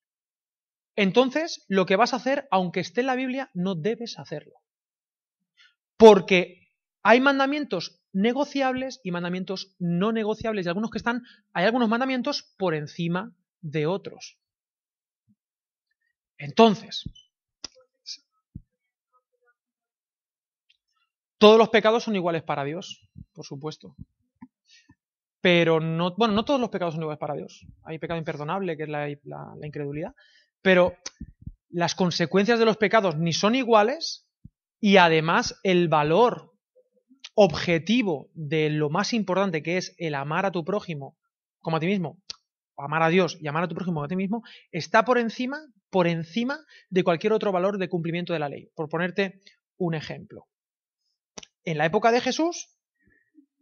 [0.95, 4.53] entonces lo que vas a hacer, aunque esté en la Biblia, no debes hacerlo.
[5.97, 6.69] Porque
[7.03, 12.73] hay mandamientos negociables y mandamientos no negociables, y algunos que están, hay algunos mandamientos por
[12.73, 14.39] encima de otros.
[16.37, 17.03] Entonces,
[21.37, 23.95] todos los pecados son iguales para Dios, por supuesto.
[25.41, 27.65] Pero no, bueno, no todos los pecados son iguales para Dios.
[27.83, 29.09] Hay pecado imperdonable, que es la,
[29.63, 30.15] incredulidad,
[30.61, 30.95] pero
[31.69, 34.27] las consecuencias de los pecados ni son iguales
[34.79, 36.53] y además el valor
[37.35, 41.17] objetivo de lo más importante que es el amar a tu prójimo
[41.59, 42.19] como a ti mismo,
[42.77, 45.59] amar a Dios y amar a tu prójimo como a ti mismo, está por encima,
[45.89, 48.69] por encima de cualquier otro valor de cumplimiento de la ley.
[48.73, 49.41] Por ponerte
[49.77, 50.47] un ejemplo.
[51.67, 52.69] En la época de Jesús,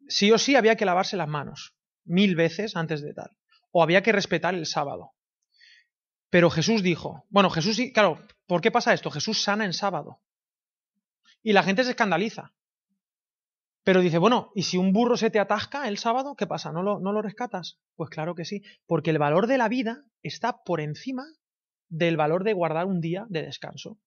[0.08, 3.32] sí o sí había que lavarse las manos mil veces antes de tal.
[3.72, 5.14] O había que respetar el sábado.
[6.30, 9.10] Pero Jesús dijo, bueno, Jesús, claro, ¿por qué pasa esto?
[9.10, 10.22] Jesús sana en sábado.
[11.42, 12.54] Y la gente se escandaliza.
[13.84, 16.72] Pero dice, bueno, ¿y si un burro se te atasca el sábado, qué pasa?
[16.72, 17.80] ¿No lo, ¿No lo rescatas?
[17.96, 21.26] Pues claro que sí, porque el valor de la vida está por encima
[21.90, 23.98] del valor de guardar un día de descanso.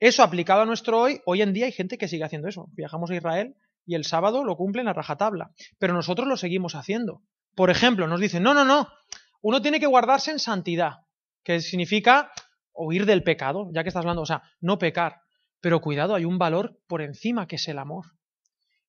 [0.00, 2.68] Eso aplicado a nuestro hoy, hoy en día hay gente que sigue haciendo eso.
[2.72, 7.22] Viajamos a Israel y el sábado lo cumplen a rajatabla, pero nosotros lo seguimos haciendo.
[7.54, 8.88] Por ejemplo, nos dicen, no, no, no,
[9.42, 11.00] uno tiene que guardarse en santidad
[11.42, 12.32] que significa
[12.72, 15.20] huir del pecado, ya que estás hablando, o sea, no pecar.
[15.60, 18.06] Pero cuidado, hay un valor por encima que es el amor.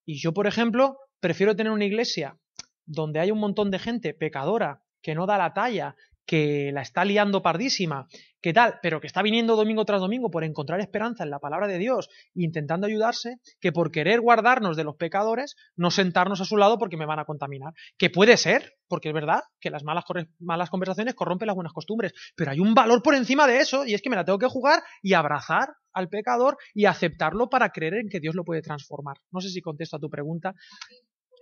[0.05, 2.37] Y yo, por ejemplo, prefiero tener una iglesia
[2.85, 5.95] donde hay un montón de gente pecadora, que no da la talla,
[6.31, 8.07] que la está liando pardísima,
[8.41, 11.67] que tal, pero que está viniendo domingo tras domingo por encontrar esperanza en la palabra
[11.67, 16.55] de Dios, intentando ayudarse, que por querer guardarnos de los pecadores, no sentarnos a su
[16.55, 17.73] lado porque me van a contaminar.
[17.97, 20.05] Que puede ser, porque es verdad que las malas,
[20.39, 23.93] malas conversaciones corrompen las buenas costumbres, pero hay un valor por encima de eso, y
[23.93, 27.95] es que me la tengo que jugar y abrazar al pecador y aceptarlo para creer
[27.95, 29.17] en que Dios lo puede transformar.
[29.31, 30.55] No sé si contesto a tu pregunta.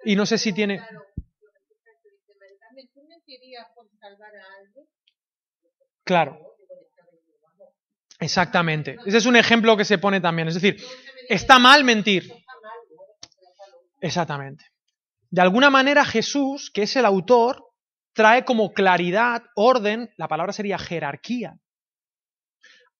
[0.04, 0.82] Y no sé si tiene
[3.99, 4.85] salvar a alguien?
[6.03, 6.39] Claro.
[8.19, 8.97] Exactamente.
[9.05, 10.47] Ese es un ejemplo que se pone también.
[10.47, 10.77] Es decir,
[11.29, 12.31] está mal mentir.
[14.01, 14.65] Exactamente.
[15.29, 17.63] De alguna manera Jesús, que es el autor,
[18.13, 21.57] trae como claridad, orden, la palabra sería jerarquía,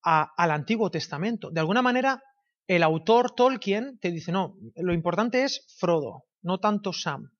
[0.04, 1.50] al Antiguo Testamento.
[1.52, 2.22] De alguna manera,
[2.68, 7.32] el autor Tolkien te dice, no, lo importante es Frodo, no tanto Sam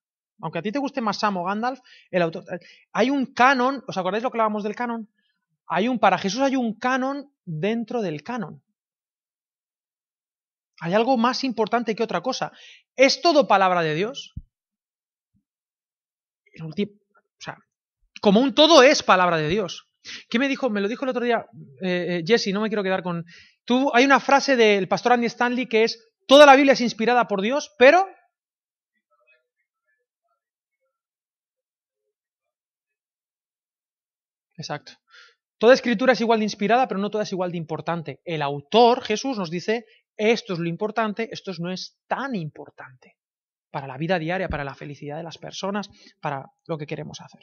[0.42, 1.80] aunque a ti te guste más Sam o Gandalf,
[2.12, 2.46] el autor,
[2.92, 5.10] hay un canon, ¿os acordáis lo que hablábamos del canon?
[5.68, 8.64] Hay un, para Jesús hay un canon dentro del canon.
[10.82, 12.52] Hay algo más importante que otra cosa.
[12.96, 14.34] ¿Es todo palabra de Dios?
[16.62, 16.72] O
[17.38, 17.58] sea,
[18.22, 19.90] como un todo es palabra de Dios.
[20.30, 20.70] ¿Qué me dijo?
[20.70, 21.46] Me lo dijo el otro día
[21.82, 23.26] eh, eh, Jesse, no me quiero quedar con...
[23.66, 27.28] Tú, hay una frase del pastor Andy Stanley que es, toda la Biblia es inspirada
[27.28, 28.08] por Dios, pero
[34.60, 34.92] Exacto.
[35.58, 38.20] Toda escritura es igual de inspirada, pero no toda es igual de importante.
[38.24, 43.16] El autor, Jesús, nos dice, esto es lo importante, esto no es tan importante
[43.72, 45.90] para la vida diaria, para la felicidad de las personas,
[46.22, 47.42] para lo que queremos hacer.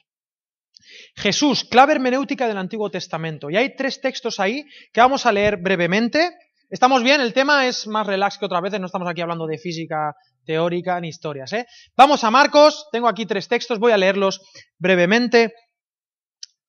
[1.16, 3.50] Jesús, clave hermenéutica del Antiguo Testamento.
[3.50, 6.36] Y hay tres textos ahí que vamos a leer brevemente.
[6.68, 7.20] ¿Estamos bien?
[7.20, 11.00] El tema es más relax que otras veces, no estamos aquí hablando de física teórica
[11.00, 11.52] ni historias.
[11.52, 11.66] ¿eh?
[11.96, 14.40] Vamos a Marcos, tengo aquí tres textos, voy a leerlos
[14.78, 15.52] brevemente.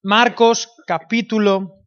[0.04, 1.82] Marcos capítulo.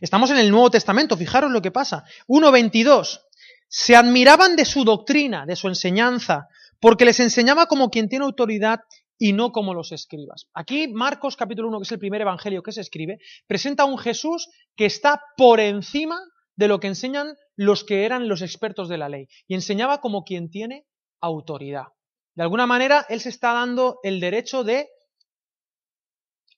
[0.00, 2.04] Estamos en el Nuevo Testamento, fijaros lo que pasa.
[2.26, 3.20] 1.22.
[3.68, 6.48] Se admiraban de su doctrina, de su enseñanza,
[6.80, 8.80] porque les enseñaba como quien tiene autoridad
[9.16, 10.48] y no como los escribas.
[10.52, 13.98] Aquí Marcos capítulo 1, que es el primer evangelio que se escribe, presenta a un
[13.98, 16.18] Jesús que está por encima
[16.56, 20.24] de lo que enseñan los que eran los expertos de la ley y enseñaba como
[20.24, 20.86] quien tiene
[21.20, 21.86] autoridad.
[22.34, 24.88] De alguna manera, él se está dando el derecho de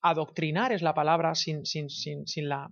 [0.02, 2.70] adoctrinar es la palabra sin, sin, sin, sin, la,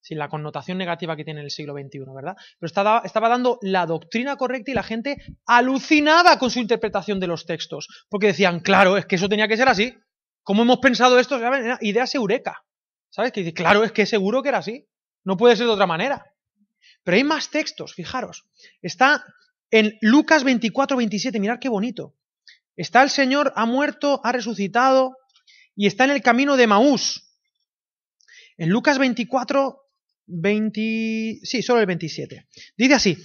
[0.00, 2.36] sin la connotación negativa que tiene en el siglo XXI, ¿verdad?
[2.58, 7.26] Pero estaba, estaba dando la doctrina correcta y la gente alucinaba con su interpretación de
[7.26, 9.96] los textos, porque decían, claro, es que eso tenía que ser así.
[10.42, 11.40] ¿Cómo hemos pensado esto?
[11.80, 12.64] Ideas eureka.
[13.08, 13.32] ¿Sabes?
[13.32, 14.86] Que dice, claro, es que seguro que era así.
[15.24, 16.26] No puede ser de otra manera.
[17.02, 18.44] Pero hay más textos, fijaros.
[18.82, 19.24] Está
[19.70, 22.14] en Lucas 24, 27, mirad qué bonito.
[22.76, 25.16] Está el Señor, ha muerto, ha resucitado,
[25.76, 27.30] y está en el camino de Maús.
[28.56, 29.80] En Lucas 24,
[30.26, 32.46] 20, sí, solo el 27.
[32.76, 33.18] Dice así.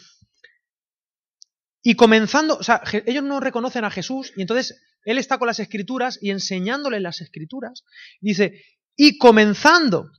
[1.82, 5.60] Y comenzando, o sea, ellos no reconocen a Jesús y entonces él está con las
[5.60, 7.84] escrituras y enseñándoles las escrituras.
[8.20, 8.62] Dice,
[8.96, 10.12] y comenzando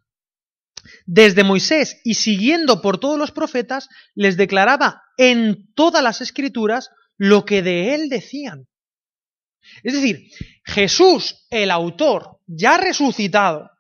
[1.05, 7.45] desde Moisés y siguiendo por todos los profetas, les declaraba en todas las escrituras lo
[7.45, 8.70] que de él decían.
[9.83, 10.31] Es decir,
[10.65, 13.71] Jesús, el autor, ya resucitado,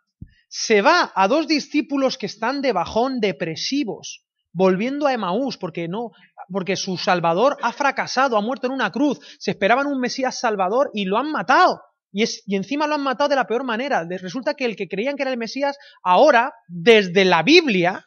[0.48, 6.10] se va a dos discípulos que están de bajón depresivos, volviendo a Emaús, porque no,
[6.48, 10.90] porque su Salvador ha fracasado, ha muerto en una cruz, se esperaban un Mesías Salvador
[10.92, 11.80] y lo han matado.
[12.12, 14.04] Y, es, y encima lo han matado de la peor manera.
[14.04, 18.04] Resulta que el que creían que era el Mesías, ahora, desde la Biblia,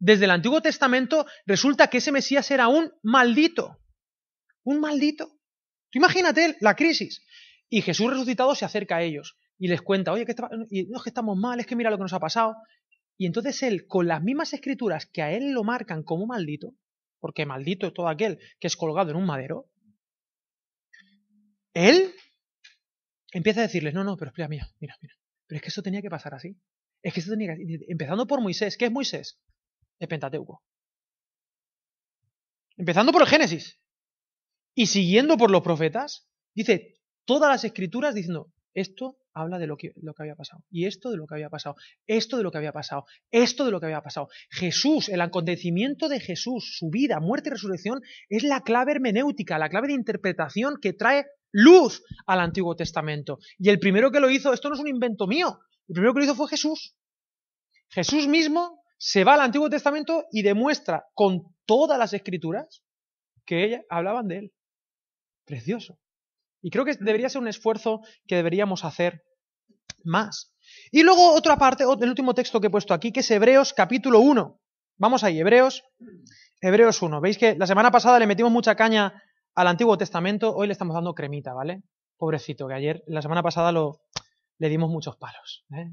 [0.00, 3.78] desde el Antiguo Testamento, resulta que ese Mesías era un maldito.
[4.64, 5.31] Un maldito.
[5.92, 7.22] Tú imagínate la crisis.
[7.68, 11.10] Y Jesús resucitado se acerca a ellos y les cuenta, oye, que no es que
[11.10, 12.56] estamos mal, es que mira lo que nos ha pasado.
[13.18, 16.74] Y entonces él, con las mismas escrituras que a él lo marcan como maldito,
[17.20, 19.70] porque maldito es todo aquel que es colgado en un madero,
[21.74, 22.12] él
[23.30, 25.14] empieza a decirles, no, no, pero espera, mira, mira, mira,
[25.46, 26.56] pero es que eso tenía que pasar así.
[27.02, 27.62] Es que eso tenía que...
[27.88, 29.38] Empezando por Moisés, ¿qué es Moisés?
[29.98, 30.64] El Pentateuco.
[32.76, 33.81] Empezando por el Génesis.
[34.74, 39.92] Y siguiendo por los profetas, dice todas las escrituras diciendo, esto habla de lo que,
[40.18, 43.04] había pasado, y esto de lo que había pasado, esto de lo que había pasado,
[43.30, 44.28] esto de lo que había pasado.
[44.50, 49.68] Jesús, el acontecimiento de Jesús, su vida, muerte y resurrección, es la clave hermenéutica, la
[49.68, 53.38] clave de interpretación que trae luz al Antiguo Testamento.
[53.58, 56.20] Y el primero que lo hizo, esto no es un invento mío, el primero que
[56.20, 56.94] lo hizo fue Jesús.
[57.88, 62.82] Jesús mismo se va al Antiguo Testamento y demuestra con todas las escrituras
[63.44, 64.52] que hablaban de él.
[65.44, 65.98] Precioso.
[66.60, 69.22] Y creo que debería ser un esfuerzo que deberíamos hacer
[70.04, 70.54] más.
[70.90, 74.20] Y luego otra parte, el último texto que he puesto aquí, que es Hebreos capítulo
[74.20, 74.60] 1.
[74.98, 75.82] Vamos ahí, Hebreos,
[76.60, 77.20] Hebreos 1.
[77.20, 79.20] Veis que la semana pasada le metimos mucha caña
[79.54, 81.82] al Antiguo Testamento, hoy le estamos dando cremita, ¿vale?
[82.16, 84.00] Pobrecito, que ayer, la semana pasada lo,
[84.58, 85.64] le dimos muchos palos.
[85.76, 85.90] ¿eh?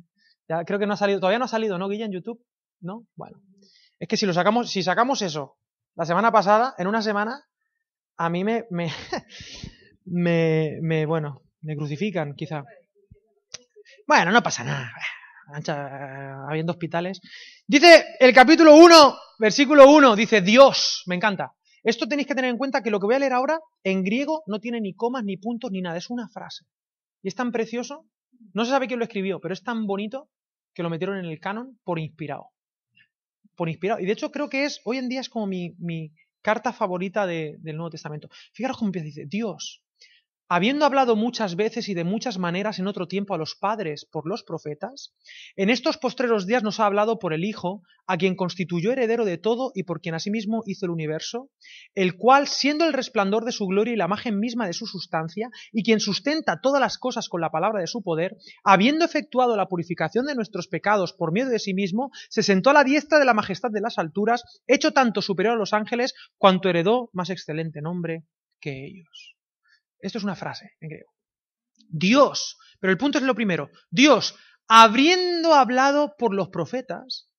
[0.47, 2.45] Ya creo que no ha salido, todavía no ha salido, ¿no, Guilla, en YouTube?
[2.79, 3.07] ¿No?
[3.15, 3.41] Bueno.
[3.99, 5.57] Es que si lo sacamos, si sacamos eso
[5.95, 7.43] la semana pasada, en una semana,
[8.19, 8.65] a mí me,
[10.05, 12.63] me, me, bueno, me crucifican, quizá.
[14.05, 14.91] Bueno, no pasa nada.
[16.49, 17.21] habiendo hospitales.
[17.65, 21.53] Dice el capítulo 1, versículo 1, dice Dios, me encanta.
[21.81, 24.43] Esto tenéis que tener en cuenta que lo que voy a leer ahora en griego
[24.47, 26.65] no tiene ni comas, ni puntos, ni nada, es una frase.
[27.23, 28.05] Y es tan precioso,
[28.53, 30.29] no se sabe quién lo escribió, pero es tan bonito
[30.73, 32.49] que lo metieron en el canon por inspirado.
[33.55, 34.01] Por inspirado.
[34.01, 36.11] Y de hecho creo que es, hoy en día es como mi, mi
[36.41, 38.29] carta favorita del Nuevo Testamento.
[38.51, 39.83] Fijaros cómo empieza, dice, Dios,
[40.51, 44.27] Habiendo hablado muchas veces y de muchas maneras en otro tiempo a los padres por
[44.27, 45.13] los profetas,
[45.55, 49.37] en estos postreros días nos ha hablado por el Hijo, a quien constituyó heredero de
[49.37, 51.51] todo y por quien asimismo hizo el universo,
[51.93, 55.51] el cual, siendo el resplandor de su gloria y la imagen misma de su sustancia,
[55.71, 59.67] y quien sustenta todas las cosas con la palabra de su poder, habiendo efectuado la
[59.67, 63.25] purificación de nuestros pecados por miedo de sí mismo, se sentó a la diestra de
[63.25, 67.81] la majestad de las alturas, hecho tanto superior a los ángeles, cuanto heredó más excelente
[67.83, 68.23] nombre
[68.59, 69.38] que ellos.
[69.99, 71.11] Esto es una frase en griego.
[71.89, 73.69] Dios, pero el punto es lo primero.
[73.89, 74.35] Dios,
[74.67, 77.29] habiendo hablado por los profetas,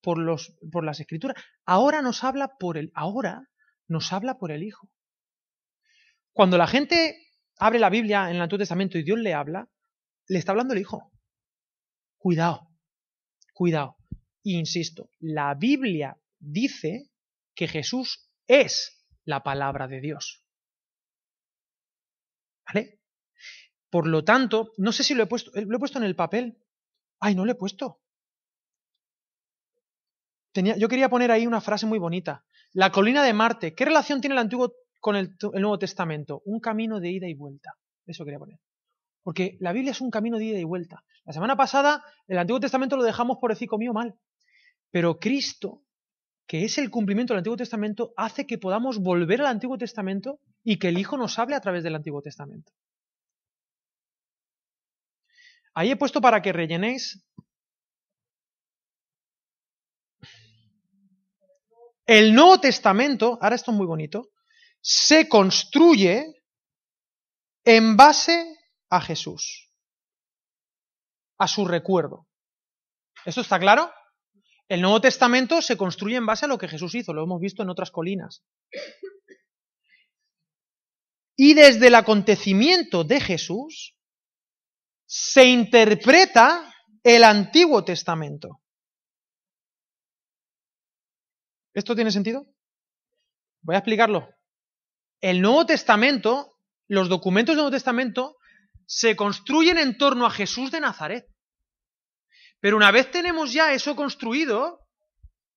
[0.00, 3.48] por, los, por las escrituras, ahora nos habla por el, ahora
[3.88, 4.90] nos habla por el Hijo.
[6.32, 7.16] Cuando la gente
[7.58, 9.68] abre la Biblia en el Antiguo Testamento y Dios le habla,
[10.28, 11.12] le está hablando el Hijo.
[12.18, 12.68] Cuidado,
[13.52, 13.96] cuidado.
[14.42, 17.10] insisto, la Biblia dice
[17.54, 20.44] que Jesús es la palabra de Dios.
[22.72, 23.00] ¿Vale?
[23.90, 26.58] Por lo tanto, no sé si lo he puesto, lo he puesto en el papel.
[27.20, 28.00] Ay, no lo he puesto.
[30.52, 32.44] Tenía, yo quería poner ahí una frase muy bonita.
[32.72, 33.74] La colina de Marte.
[33.74, 36.42] ¿Qué relación tiene el Antiguo con el, el Nuevo Testamento?
[36.44, 37.74] Un camino de ida y vuelta.
[38.06, 38.58] Eso quería poner.
[39.22, 41.04] Porque la Biblia es un camino de ida y vuelta.
[41.24, 44.18] La semana pasada el Antiguo Testamento lo dejamos por decir mío mal.
[44.90, 45.84] Pero Cristo,
[46.46, 50.78] que es el cumplimiento del Antiguo Testamento, hace que podamos volver al Antiguo Testamento y
[50.78, 52.72] que el Hijo nos hable a través del Antiguo Testamento.
[55.74, 57.24] Ahí he puesto para que rellenéis
[62.06, 64.28] el Nuevo Testamento, ahora esto es muy bonito,
[64.82, 66.42] se construye
[67.64, 68.58] en base
[68.90, 69.70] a Jesús,
[71.38, 72.26] a su recuerdo.
[73.24, 73.90] ¿Esto está claro?
[74.72, 77.62] El Nuevo Testamento se construye en base a lo que Jesús hizo, lo hemos visto
[77.62, 78.42] en otras colinas.
[81.36, 83.94] Y desde el acontecimiento de Jesús
[85.04, 88.62] se interpreta el Antiguo Testamento.
[91.74, 92.46] ¿Esto tiene sentido?
[93.60, 94.30] Voy a explicarlo.
[95.20, 96.56] El Nuevo Testamento,
[96.88, 98.38] los documentos del Nuevo Testamento,
[98.86, 101.26] se construyen en torno a Jesús de Nazaret.
[102.62, 104.86] Pero una vez tenemos ya eso construido,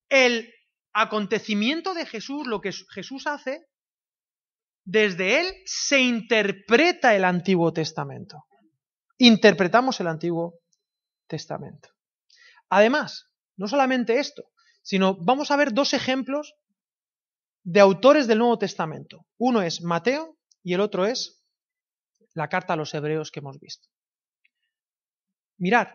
[0.09, 0.51] el
[0.91, 3.67] acontecimiento de Jesús, lo que Jesús hace,
[4.85, 8.45] desde él se interpreta el Antiguo Testamento.
[9.19, 10.61] Interpretamos el Antiguo
[11.27, 11.89] Testamento.
[12.69, 14.43] Además, no solamente esto,
[14.81, 16.55] sino vamos a ver dos ejemplos
[17.63, 19.27] de autores del Nuevo Testamento.
[19.37, 21.45] Uno es Mateo y el otro es
[22.33, 23.89] la carta a los hebreos que hemos visto.
[25.59, 25.89] Mirad,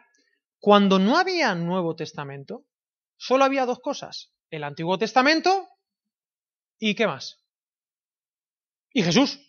[0.61, 2.67] cuando no había Nuevo Testamento,
[3.17, 5.69] solo había dos cosas, el Antiguo Testamento
[6.79, 7.41] y ¿qué más?
[8.93, 9.41] y Jesús.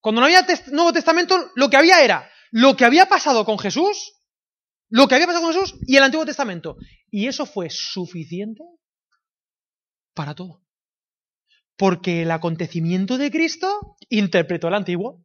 [0.00, 4.12] Cuando no había Nuevo Testamento, lo que había era lo que había pasado con Jesús,
[4.88, 6.76] lo que había pasado con Jesús y el Antiguo Testamento.
[7.10, 8.62] Y eso fue suficiente
[10.14, 10.62] para todo.
[11.76, 15.24] Porque el acontecimiento de Cristo interpretó el Antiguo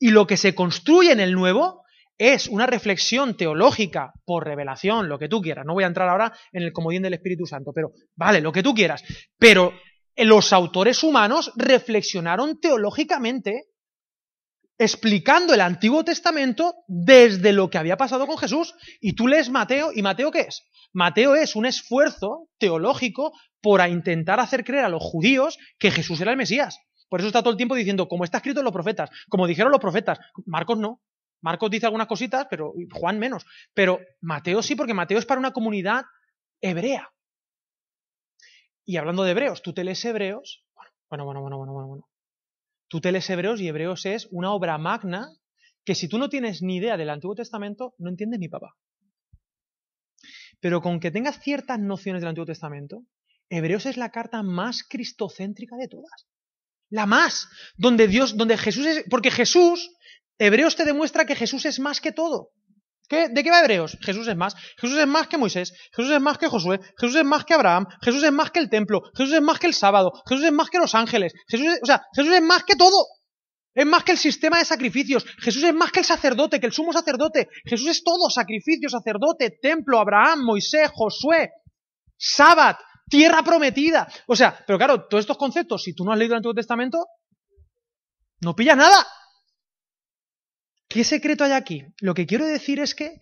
[0.00, 1.83] y lo que se construye en el Nuevo
[2.18, 5.64] es una reflexión teológica por revelación, lo que tú quieras.
[5.66, 8.62] No voy a entrar ahora en el comodín del Espíritu Santo, pero vale, lo que
[8.62, 9.02] tú quieras.
[9.38, 9.72] Pero
[10.16, 13.64] los autores humanos reflexionaron teológicamente
[14.78, 18.74] explicando el Antiguo Testamento desde lo que había pasado con Jesús.
[19.00, 20.62] Y tú lees Mateo, ¿y Mateo qué es?
[20.92, 26.30] Mateo es un esfuerzo teológico por intentar hacer creer a los judíos que Jesús era
[26.30, 26.78] el Mesías.
[27.08, 29.72] Por eso está todo el tiempo diciendo, como está escrito en los profetas, como dijeron
[29.72, 30.18] los profetas.
[30.46, 31.00] Marcos no.
[31.44, 33.44] Marcos dice algunas cositas, pero Juan menos.
[33.74, 36.06] Pero Mateo sí, porque Mateo es para una comunidad
[36.62, 37.12] hebrea.
[38.86, 40.64] Y hablando de Hebreos, tú te lees Hebreos,
[41.10, 42.08] bueno, bueno, bueno, bueno, bueno, bueno.
[42.88, 45.28] Tú te lees Hebreos y Hebreos es una obra magna
[45.84, 48.74] que si tú no tienes ni idea del Antiguo Testamento, no entiendes ni papá.
[50.60, 53.04] Pero con que tengas ciertas nociones del Antiguo Testamento,
[53.50, 56.26] Hebreos es la carta más cristocéntrica de todas.
[56.88, 59.90] La más, donde Dios, donde Jesús es, porque Jesús,
[60.38, 62.50] Hebreos te demuestra que Jesús es más que todo.
[63.10, 63.98] ¿De qué va Hebreos?
[64.00, 64.54] Jesús es más.
[64.80, 65.72] Jesús es más que Moisés.
[65.94, 66.80] Jesús es más que Josué.
[66.98, 67.86] Jesús es más que Abraham.
[68.00, 69.02] Jesús es más que el templo.
[69.14, 70.12] Jesús es más que el sábado.
[70.26, 71.32] Jesús es más que los ángeles.
[71.46, 73.06] Jesús es, o sea, Jesús es más que todo.
[73.74, 75.24] Es más que el sistema de sacrificios.
[75.40, 77.48] Jesús es más que el sacerdote, que el sumo sacerdote.
[77.64, 78.30] Jesús es todo.
[78.30, 81.50] Sacrificio, sacerdote, templo, Abraham, Moisés, Josué,
[82.16, 82.78] sábado,
[83.08, 84.08] tierra prometida.
[84.26, 87.06] O sea, pero claro, todos estos conceptos, si tú no has leído el Antiguo Testamento,
[88.40, 89.06] no pillas nada.
[90.94, 91.84] ¿Qué secreto hay aquí?
[92.00, 93.16] Lo que quiero decir es que,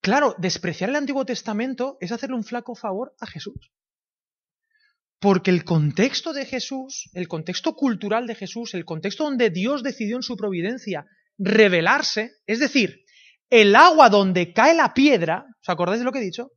[0.00, 3.70] claro, despreciar el Antiguo Testamento es hacerle un flaco favor a Jesús.
[5.18, 10.16] Porque el contexto de Jesús, el contexto cultural de Jesús, el contexto donde Dios decidió
[10.16, 11.04] en su providencia
[11.36, 13.04] revelarse, es decir,
[13.50, 16.52] el agua donde cae la piedra, ¿os acordáis de lo que he dicho?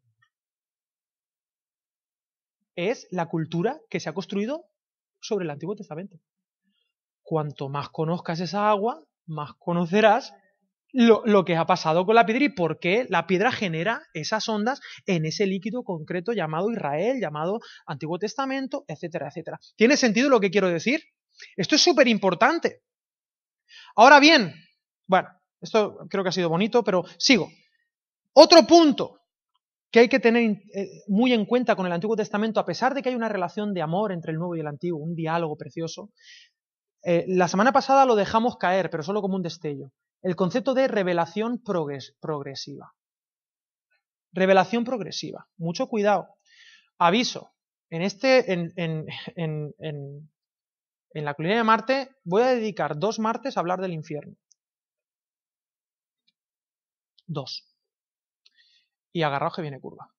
[2.78, 4.64] Es la cultura que se ha construido
[5.20, 6.22] sobre el Antiguo Testamento.
[7.22, 10.34] Cuanto más conozcas esa agua, más conocerás
[10.94, 14.80] lo, que ha pasado con la piedra y por qué la piedra genera esas ondas
[15.08, 19.60] en ese líquido concreto llamado Israel, llamado Antiguo Testamento, etcétera, etcétera.
[19.76, 21.02] ¿Tiene sentido lo que quiero decir?
[21.58, 22.84] Esto es súper importante.
[23.96, 24.54] Ahora bien,
[25.08, 27.50] bueno, esto creo que ha sido bonito, pero sigo.
[28.34, 29.20] Otro punto
[29.92, 33.02] que hay que tener eh, muy en cuenta con el Antiguo Testamento, a pesar de
[33.02, 36.10] que hay una relación de amor entre el Nuevo y el Antiguo, un diálogo precioso,
[37.04, 39.92] eh, la semana pasada lo dejamos caer, pero solo como un destello.
[40.22, 42.94] El concepto de revelación progresiva.
[44.32, 45.50] Revelación progresiva.
[45.58, 46.30] Mucho cuidado.
[46.98, 47.52] Aviso.
[47.90, 50.32] En, este, en, en, en,
[51.12, 54.36] en la colina de Marte voy a dedicar dos martes a hablar del infierno.
[57.28, 57.70] Dos.
[59.12, 60.10] Y agarraos que viene curva.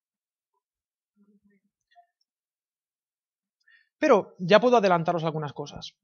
[3.97, 5.95] Pero ya puedo adelantaros algunas cosas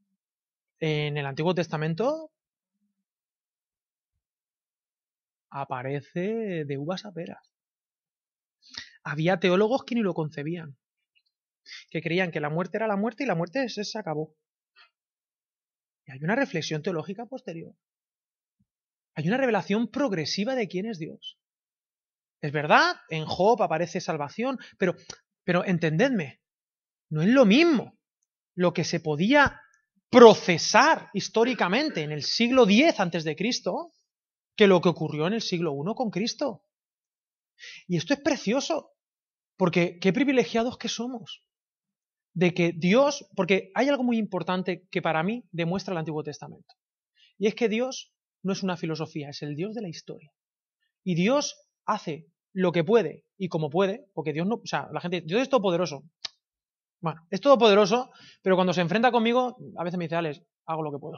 [0.81, 2.31] en el Antiguo Testamento
[5.51, 7.53] aparece de uvas a peras.
[9.03, 10.77] Había teólogos que ni lo concebían,
[11.91, 14.35] que creían que la muerte era la muerte y la muerte se, acabó.
[16.05, 17.75] Y hay una reflexión teológica posterior.
[19.13, 21.37] Hay una revelación progresiva de quién es Dios.
[22.41, 24.95] Es verdad, en Job aparece salvación, pero,
[25.43, 26.41] pero entendedme,
[27.09, 27.99] no es lo mismo
[28.55, 29.61] lo que se podía
[30.11, 33.93] procesar históricamente en el siglo X antes de Cristo
[34.55, 36.65] que lo que ocurrió en el siglo I con Cristo.
[37.87, 38.91] Y esto es precioso,
[39.57, 41.43] porque qué privilegiados que somos
[42.33, 46.75] de que Dios, porque hay algo muy importante que para mí demuestra el Antiguo Testamento,
[47.37, 50.31] y es que Dios no es una filosofía, es el Dios de la historia.
[51.03, 55.01] Y Dios hace lo que puede y como puede, porque Dios no, o sea, la
[55.01, 56.03] gente, Dios es todopoderoso,
[57.01, 60.91] bueno, es todopoderoso, pero cuando se enfrenta conmigo, a veces me dice, Alex, hago lo
[60.91, 61.17] que puedo.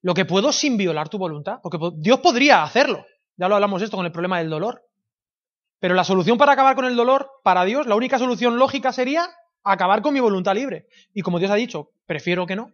[0.00, 3.04] Lo que puedo sin violar tu voluntad, porque Dios podría hacerlo.
[3.36, 4.84] Ya lo hablamos esto con el problema del dolor.
[5.80, 9.28] Pero la solución para acabar con el dolor, para Dios, la única solución lógica sería
[9.64, 10.86] acabar con mi voluntad libre.
[11.12, 12.72] Y como Dios ha dicho, prefiero que no,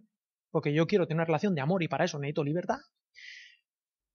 [0.51, 2.79] porque yo quiero tener una relación de amor y para eso necesito libertad.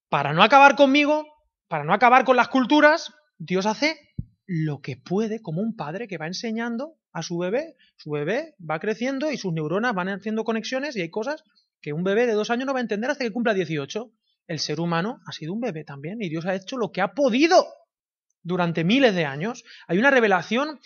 [0.07, 1.25] Para no acabar conmigo,
[1.67, 3.99] para no acabar con las culturas, Dios hace
[4.45, 8.79] lo que puede como un padre que va enseñando a su bebé, su bebé va
[8.79, 11.43] creciendo y sus neuronas van haciendo conexiones y hay cosas
[11.81, 14.11] que un bebé de dos años no va a entender hasta que cumpla 18.
[14.47, 17.13] El ser humano ha sido un bebé también y Dios ha hecho lo que ha
[17.13, 17.67] podido
[18.41, 19.63] durante miles de años.
[19.87, 20.79] Hay una revelación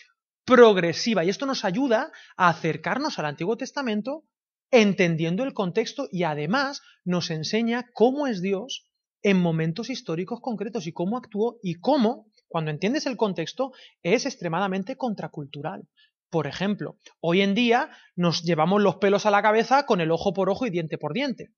[0.46, 4.26] progresiva y esto nos ayuda a acercarnos al Antiguo Testamento
[4.72, 8.90] entendiendo el contexto y además nos enseña cómo es Dios
[9.22, 13.72] en momentos históricos concretos y cómo actuó y cómo, cuando entiendes el contexto,
[14.02, 15.88] es extremadamente contracultural.
[16.34, 20.34] Por ejemplo, hoy en día nos llevamos los pelos a la cabeza con el ojo
[20.34, 21.52] por ojo y diente por diente.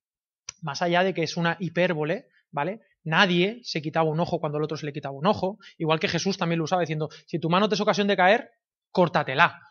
[0.61, 2.81] Más allá de que es una hipérbole, ¿vale?
[3.05, 6.09] Nadie se quitaba un ojo cuando el otro se le quitaba un ojo, igual que
[6.09, 8.49] Jesús también lo usaba diciendo, si tu mano te es ocasión de caer,
[8.91, 9.61] córtatela.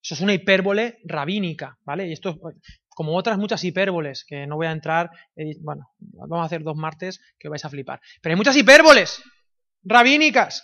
[0.00, 2.06] Eso es una hipérbole rabínica, ¿vale?
[2.06, 2.38] Y esto,
[2.88, 6.76] como otras muchas hipérboles, que no voy a entrar, eh, bueno, vamos a hacer dos
[6.76, 8.00] martes que vais a flipar.
[8.22, 9.20] Pero hay muchas hipérboles
[9.82, 10.62] rabínicas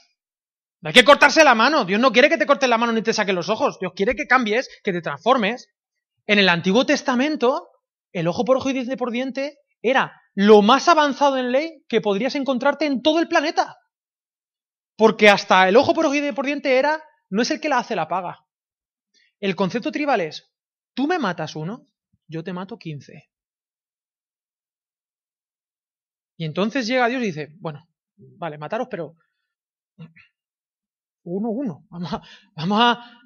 [0.83, 1.85] no hay que cortarse la mano.
[1.85, 3.79] Dios no quiere que te cortes la mano ni te saque los ojos.
[3.79, 5.69] Dios quiere que cambies, que te transformes.
[6.27, 7.69] En el Antiguo Testamento,
[8.13, 12.01] el ojo por ojo y diente por diente era lo más avanzado en ley que
[12.01, 13.77] podrías encontrarte en todo el planeta.
[14.97, 17.69] Porque hasta el ojo por ojo y diente por diente era, no es el que
[17.69, 18.45] la hace, la paga.
[19.39, 20.53] El concepto tribal es,
[20.95, 21.87] tú me matas uno,
[22.27, 23.31] yo te mato quince.
[26.37, 29.15] Y entonces llega Dios y dice, bueno, vale, mataros, pero
[31.25, 31.87] uno, uno.
[31.91, 32.23] Vamos a,
[32.55, 33.21] vamos a,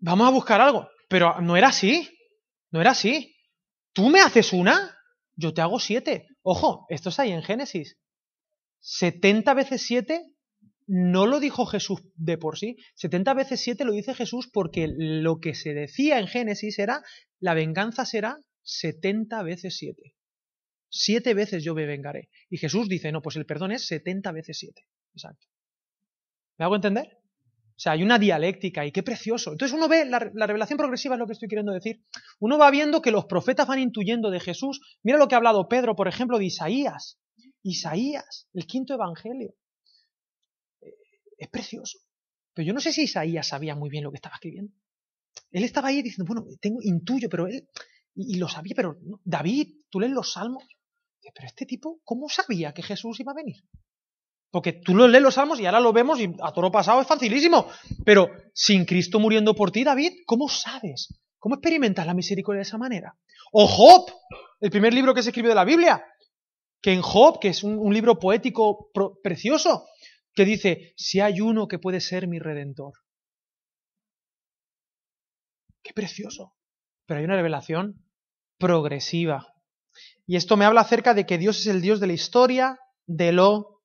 [0.00, 0.88] vamos a buscar algo.
[1.08, 2.08] Pero no era así.
[2.70, 3.34] No era así.
[3.92, 4.96] Tú me haces una,
[5.34, 6.26] yo te hago siete.
[6.42, 7.96] Ojo, esto está ahí en Génesis.
[8.80, 10.22] 70 veces 7
[10.86, 12.76] no lo dijo Jesús de por sí.
[12.94, 17.02] 70 veces 7 lo dice Jesús porque lo que se decía en Génesis era
[17.40, 20.14] la venganza será 70 veces 7.
[20.88, 22.28] Siete veces yo me vengaré.
[22.48, 24.82] Y Jesús dice, no, pues el perdón es 70 veces 7.
[25.14, 25.46] Exacto.
[26.58, 27.18] ¿Me hago entender?
[27.76, 29.52] O sea, hay una dialéctica y qué precioso.
[29.52, 32.02] Entonces uno ve, la, la, revelación progresiva es lo que estoy queriendo decir.
[32.40, 34.80] Uno va viendo que los profetas van intuyendo de Jesús.
[35.02, 37.18] Mira lo que ha hablado Pedro, por ejemplo, de Isaías.
[37.62, 39.54] Isaías, el quinto evangelio.
[40.80, 40.94] Eh,
[41.36, 41.98] es precioso.
[42.54, 44.72] Pero yo no sé si Isaías sabía muy bien lo que estaba escribiendo.
[45.50, 47.68] Él estaba ahí diciendo, bueno, tengo intuyo, pero él,
[48.14, 49.20] y, y lo sabía, pero no.
[49.22, 50.64] David, tú lees los salmos.
[51.34, 53.56] Pero este tipo, ¿cómo sabía que Jesús iba a venir?
[54.50, 57.06] Porque tú lo lees los salmos y ahora lo vemos y a todo pasado es
[57.06, 57.68] facilísimo.
[58.04, 61.08] Pero sin Cristo muriendo por ti, David, ¿cómo sabes?
[61.38, 63.16] ¿Cómo experimentas la misericordia de esa manera?
[63.52, 64.10] O Job,
[64.60, 66.04] el primer libro que se escribió de la Biblia,
[66.80, 68.90] que en Job, que es un, libro poético
[69.22, 69.86] precioso,
[70.34, 72.92] que dice, si hay uno que puede ser mi redentor.
[75.82, 76.54] Qué precioso.
[77.06, 78.04] Pero hay una revelación
[78.58, 79.54] progresiva.
[80.26, 83.32] Y esto me habla acerca de que Dios es el Dios de la historia, de
[83.32, 83.75] lo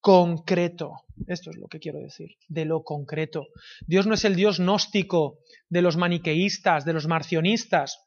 [0.00, 1.04] concreto.
[1.26, 3.46] Esto es lo que quiero decir, de lo concreto.
[3.86, 5.38] Dios no es el Dios gnóstico
[5.68, 7.98] de los maniqueístas, de los marcionistas.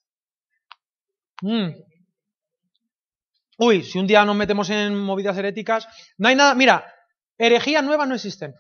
[1.42, 1.70] Mm.
[3.60, 5.88] Uy, si un día nos metemos en movidas heréticas,
[6.18, 6.56] no hay nada.
[6.56, 6.92] Mira,
[7.38, 8.54] herejías nuevas no existen.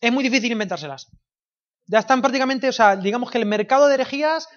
[0.00, 1.06] Es muy difícil inventárselas.
[1.86, 4.48] Ya están prácticamente, o sea, digamos que el mercado de herejías,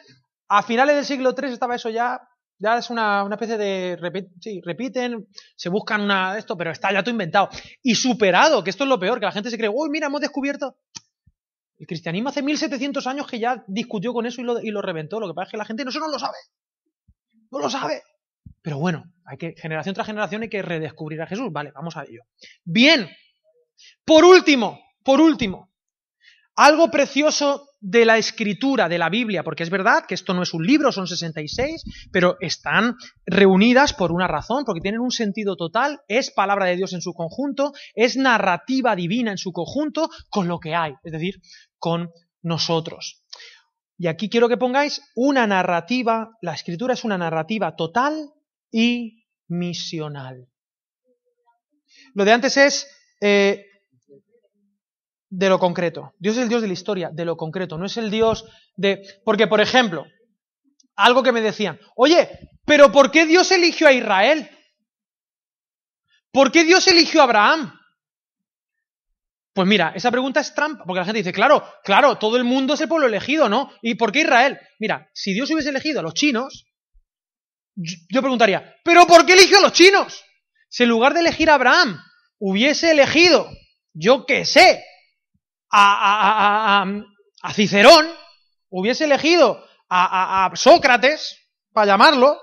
[0.47, 2.21] a finales del siglo III estaba eso ya
[2.59, 4.27] ya es una, una especie de.
[4.39, 6.37] sí, repiten, se buscan una.
[6.37, 7.49] Esto, pero está ya todo inventado.
[7.83, 10.21] Y superado, que esto es lo peor, que la gente se cree, uy, mira, hemos
[10.21, 10.77] descubierto.
[11.77, 15.19] El cristianismo hace 1700 años que ya discutió con eso y lo, y lo reventó.
[15.19, 16.37] Lo que pasa es que la gente no, eso no lo sabe.
[17.51, 18.01] No lo sabe.
[18.63, 21.51] Pero bueno, hay que, generación tras generación hay que redescubrir a Jesús.
[21.51, 22.23] Vale, vamos a ello.
[22.63, 23.07] Bien.
[24.03, 25.71] Por último, por último,
[26.55, 30.53] algo precioso de la escritura, de la Biblia, porque es verdad que esto no es
[30.53, 35.99] un libro, son 66, pero están reunidas por una razón, porque tienen un sentido total,
[36.07, 40.59] es palabra de Dios en su conjunto, es narrativa divina en su conjunto, con lo
[40.59, 41.35] que hay, es decir,
[41.77, 42.09] con
[42.41, 43.23] nosotros.
[43.97, 48.31] Y aquí quiero que pongáis una narrativa, la escritura es una narrativa total
[48.71, 50.47] y misional.
[52.13, 52.87] Lo de antes es
[53.21, 53.65] eh,
[55.29, 56.13] de lo concreto.
[56.19, 59.03] Dios es el Dios de la historia, de lo concreto, no es el Dios de...
[59.25, 60.05] Porque, por ejemplo,
[60.95, 62.29] algo que me decían, oye,
[62.65, 64.49] pero ¿por qué Dios eligió a Israel?
[66.31, 67.73] ¿Por qué Dios eligió a Abraham?
[69.53, 72.75] Pues mira, esa pregunta es trampa, porque la gente dice, claro, claro, todo el mundo
[72.75, 73.71] es el pueblo elegido, ¿no?
[73.81, 74.59] ¿Y por qué Israel?
[74.79, 76.67] Mira, si Dios hubiese elegido a los chinos,
[77.75, 80.23] yo preguntaría, ¿pero por qué eligió a los chinos?
[80.69, 81.99] Si en lugar de elegir a Abraham,
[82.39, 83.49] hubiese elegido,
[83.93, 84.83] yo qué sé,
[85.71, 87.03] a,
[87.53, 88.07] Cicerón,
[88.69, 91.37] hubiese elegido a, Sócrates,
[91.71, 92.37] para llamarlo,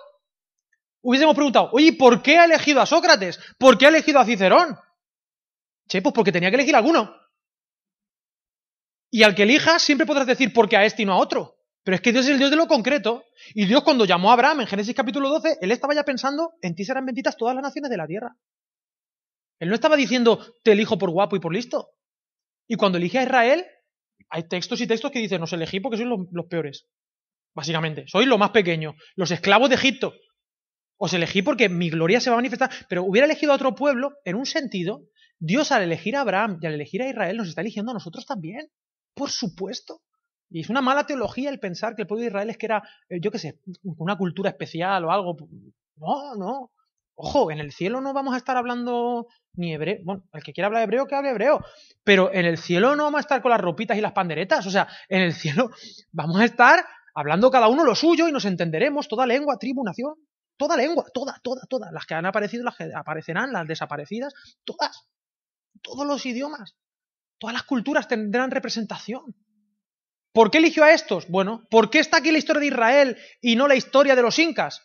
[1.02, 3.38] hubiésemos preguntado, oye, ¿por qué ha elegido a Sócrates?
[3.58, 4.76] ¿Por qué ha elegido a Cicerón?
[5.88, 7.14] Che, pues porque tenía que elegir alguno.
[9.10, 11.54] Y al que elijas siempre podrás decir por qué a este y no a otro.
[11.84, 13.24] Pero es que Dios es el Dios de lo concreto.
[13.54, 16.74] Y Dios cuando llamó a Abraham en Génesis capítulo 12, él estaba ya pensando, en
[16.74, 18.36] ti serán benditas todas las naciones de la tierra.
[19.60, 21.93] Él no estaba diciendo, te elijo por guapo y por listo.
[22.66, 23.64] Y cuando elige a Israel,
[24.30, 26.86] hay textos y textos que dicen, os elegí porque sois los, los peores.
[27.54, 30.14] Básicamente, sois lo más pequeño, los esclavos de Egipto.
[30.96, 32.70] Os elegí porque mi gloria se va a manifestar.
[32.88, 35.02] Pero hubiera elegido a otro pueblo, en un sentido,
[35.38, 38.26] Dios al elegir a Abraham y al elegir a Israel nos está eligiendo a nosotros
[38.26, 38.68] también.
[39.14, 40.02] Por supuesto.
[40.50, 42.82] Y es una mala teología el pensar que el pueblo de Israel es que era,
[43.08, 45.36] eh, yo qué sé, una cultura especial o algo.
[45.96, 46.70] No, no.
[47.16, 49.98] Ojo, en el cielo no vamos a estar hablando ni hebreo.
[50.04, 51.64] Bueno, el que quiera hablar hebreo, que hable hebreo.
[52.02, 54.66] Pero en el cielo no vamos a estar con las ropitas y las panderetas.
[54.66, 55.70] O sea, en el cielo
[56.10, 56.84] vamos a estar
[57.14, 60.14] hablando cada uno lo suyo y nos entenderemos, toda lengua, tribu, nación.
[60.56, 61.92] Toda lengua, toda, toda, todas.
[61.92, 64.34] Las que han aparecido, las que aparecerán, las desaparecidas,
[64.64, 65.08] todas.
[65.82, 66.76] Todos los idiomas.
[67.38, 69.34] Todas las culturas tendrán representación.
[70.32, 71.28] ¿Por qué eligió a estos?
[71.28, 74.38] Bueno, ¿por qué está aquí la historia de Israel y no la historia de los
[74.38, 74.82] incas?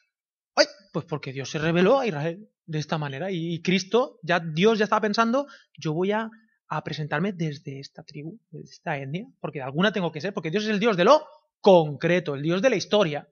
[0.92, 4.86] Pues porque Dios se reveló a Israel de esta manera y Cristo, ya Dios ya
[4.86, 5.48] estaba pensando,
[5.78, 6.30] yo voy a,
[6.68, 10.52] a presentarme desde esta tribu, desde esta etnia, porque de alguna tengo que ser, porque
[10.52, 11.26] Dios es el Dios de lo
[11.62, 13.28] concreto, el Dios de la historia.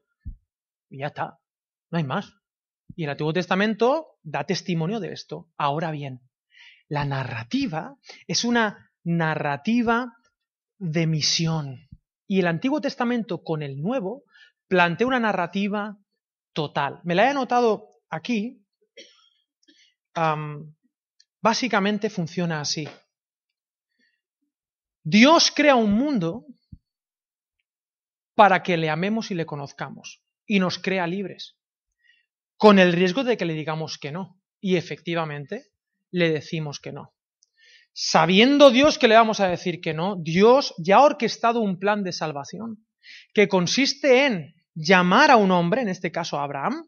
[0.89, 1.39] Y ya está,
[1.91, 2.33] no hay más.
[2.95, 5.49] Y el Antiguo Testamento da testimonio de esto.
[5.57, 6.21] Ahora bien,
[6.87, 7.95] la narrativa
[8.27, 10.13] es una narrativa
[10.79, 11.87] de misión.
[12.27, 14.23] Y el Antiguo Testamento con el Nuevo
[14.67, 15.97] plantea una narrativa
[16.57, 17.01] total.
[17.03, 18.65] Me la he anotado aquí.
[21.39, 22.89] básicamente funciona así.
[25.03, 26.47] Dios crea un mundo
[28.33, 30.23] para que le amemos y le conozcamos.
[30.47, 31.59] Y nos crea libres.
[32.57, 34.41] Con el riesgo de que le digamos que no.
[34.59, 35.67] Y efectivamente
[36.09, 37.13] le decimos que no.
[37.93, 42.03] Sabiendo Dios que le vamos a decir que no, Dios ya ha orquestado un plan
[42.03, 42.87] de salvación
[43.35, 46.87] que consiste en llamar a un hombre, en este caso a Abraham,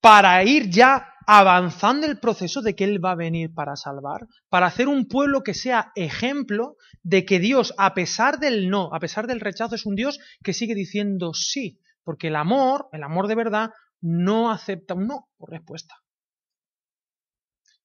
[0.00, 4.66] para ir ya avanzando el proceso de que Él va a venir para salvar, para
[4.66, 9.26] hacer un pueblo que sea ejemplo de que Dios, a pesar del no, a pesar
[9.26, 13.34] del rechazo, es un Dios que sigue diciendo sí, porque el amor, el amor de
[13.34, 15.96] verdad, no acepta un no por respuesta.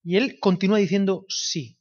[0.02, 1.76] Y Él continúa diciendo sí.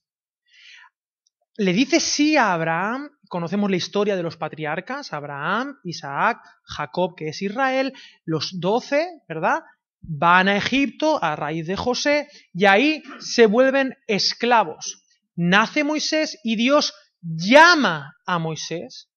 [1.58, 7.28] Le dice sí a Abraham conocemos la historia de los patriarcas, Abraham, Isaac, Jacob, que
[7.28, 7.92] es Israel,
[8.24, 9.60] los doce, ¿verdad?
[10.00, 15.04] Van a Egipto a raíz de José y ahí se vuelven esclavos.
[15.36, 19.10] Nace Moisés y Dios llama a Moisés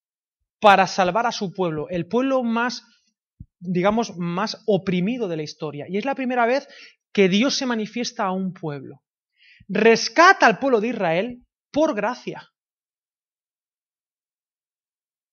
[0.59, 2.83] para salvar a su pueblo, el pueblo más,
[3.61, 5.87] digamos, más oprimido de la historia.
[5.89, 6.67] Y es la primera vez
[7.13, 9.01] que Dios se manifiesta a un pueblo.
[9.69, 12.51] Rescata al pueblo de Israel por gracia.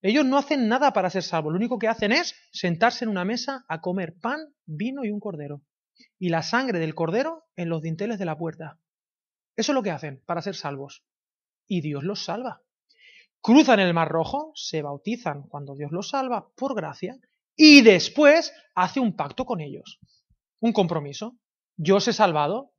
[0.08, 3.26] Ellos no hacen nada para ser salvos, lo único que hacen es sentarse en una
[3.26, 5.64] mesa a comer pan, vino y un cordero.
[6.20, 8.80] Y la sangre del cordero en los dinteles de la puerta.
[9.56, 11.04] Eso es lo que hacen para ser salvos.
[11.66, 12.62] Y Dios los salva.
[13.42, 17.18] Cruzan el Mar Rojo, se bautizan cuando Dios los salva por gracia,
[17.56, 20.00] y después hace un pacto con ellos.
[20.60, 21.36] Un compromiso.
[21.78, 22.74] Yo os he salvado,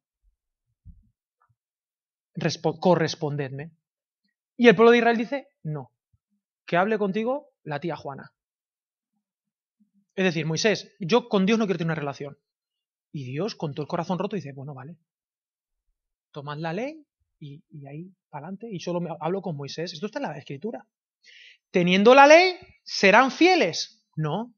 [2.79, 3.73] correspondedme.
[4.57, 5.91] Y el pueblo de Israel dice, no,
[6.67, 8.33] que hable contigo la tía Juana.
[10.15, 12.39] Es decir, Moisés, yo con Dios no quiero tener una relación.
[13.13, 14.97] Y Dios, con todo el corazón roto, dice, bueno, vale.
[16.33, 17.07] Tomad la ley
[17.39, 19.93] y, ahí, para adelante, y solo me hablo con Moisés.
[19.93, 20.87] Esto está en la escritura.
[21.71, 24.05] Teniendo la ley, ¿serán fieles?
[24.17, 24.55] No.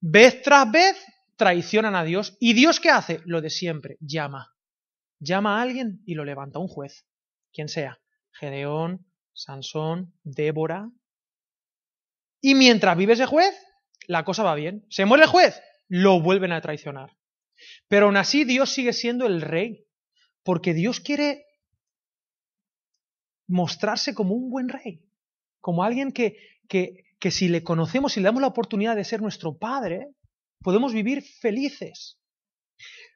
[0.00, 0.96] Vez tras vez
[1.36, 2.36] traicionan a Dios.
[2.38, 3.20] ¿Y Dios qué hace?
[3.24, 4.54] Lo de siempre, llama.
[5.20, 7.06] Llama a alguien y lo levanta un juez.
[7.52, 7.98] Quien sea.
[8.32, 10.90] Gedeón, Sansón, Débora,
[12.40, 13.54] y mientras vive ese juez,
[14.06, 14.86] la cosa va bien.
[14.90, 17.16] Se muere el juez, lo vuelven a traicionar.
[17.88, 19.86] Pero aún así Dios sigue siendo el rey,
[20.44, 21.44] porque Dios quiere
[23.48, 25.04] mostrarse como un buen rey,
[25.60, 26.36] como alguien que,
[26.68, 30.08] que, que si le conocemos y le damos la oportunidad de ser nuestro padre,
[30.62, 32.18] podemos vivir felices.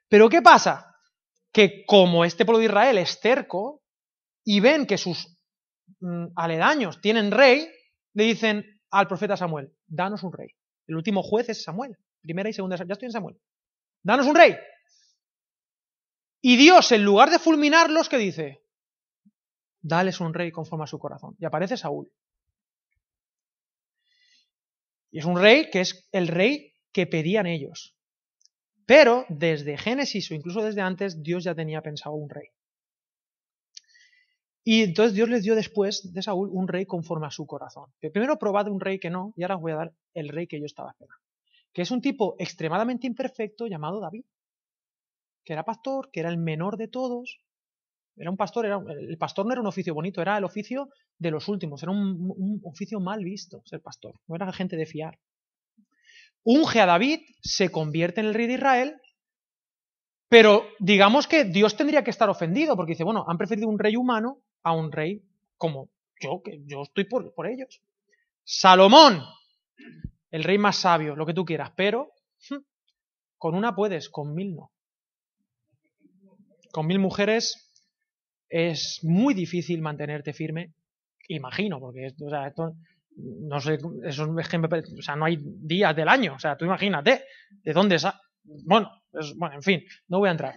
[0.09, 0.95] Pero ¿qué pasa?
[1.51, 3.83] Que como este pueblo de Israel es terco
[4.43, 5.37] y ven que sus
[5.99, 7.67] mm, aledaños tienen rey,
[8.13, 10.49] le dicen, al profeta Samuel, danos un rey.
[10.85, 13.39] El último juez es Samuel, primera y segunda, ya estoy en Samuel.
[14.03, 14.55] Danos un rey.
[16.41, 18.63] Y Dios, en lugar de fulminarlos, ¿qué dice?
[19.81, 21.35] Dales un rey conforme a su corazón.
[21.39, 22.11] Y aparece Saúl.
[25.09, 27.95] Y es un rey que es el rey que pedían ellos.
[28.85, 32.49] Pero desde Génesis o incluso desde antes, Dios ya tenía pensado un rey.
[34.63, 37.91] Y entonces Dios les dio después de Saúl un rey conforme a su corazón.
[37.99, 40.59] primero probad un rey que no, y ahora os voy a dar el rey que
[40.59, 41.21] yo estaba esperando.
[41.73, 44.23] Que es un tipo extremadamente imperfecto llamado David.
[45.43, 47.39] Que era pastor, que era el menor de todos.
[48.15, 51.31] Era un pastor, era, el pastor no era un oficio bonito, era el oficio de
[51.31, 51.83] los últimos.
[51.83, 54.15] Era un, un oficio mal visto ser pastor.
[54.27, 55.19] No era gente de fiar.
[56.43, 59.01] Unge a David, se convierte en el rey de Israel
[60.33, 63.95] pero digamos que Dios tendría que estar ofendido, porque dice, bueno, han preferido un rey
[63.95, 65.23] humano a un rey
[65.57, 65.89] como
[66.19, 67.81] yo, que yo estoy por, por ellos.
[68.43, 69.21] Salomón,
[70.31, 72.11] el rey más sabio, lo que tú quieras, pero
[72.49, 72.57] hm,
[73.37, 74.71] con una puedes, con mil no.
[76.71, 77.71] Con mil mujeres
[78.49, 80.73] es muy difícil mantenerte firme,
[81.27, 82.73] imagino, porque o sea, esto
[83.15, 87.25] no sé, eso o sea, no hay días del año, o sea, tú imagínate,
[87.63, 88.91] ¿de dónde sa bueno,
[89.37, 90.55] bueno, en fin, no voy a entrar.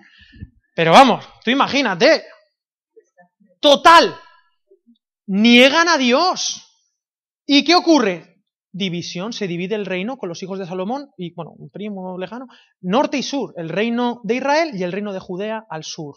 [0.74, 2.24] Pero vamos, tú imagínate,
[3.66, 4.16] total.
[5.26, 6.62] Niegan a Dios.
[7.44, 8.44] ¿Y qué ocurre?
[8.70, 12.46] División, se divide el reino con los hijos de Salomón y, bueno, un primo lejano,
[12.80, 16.14] norte y sur, el reino de Israel y el reino de Judea al sur.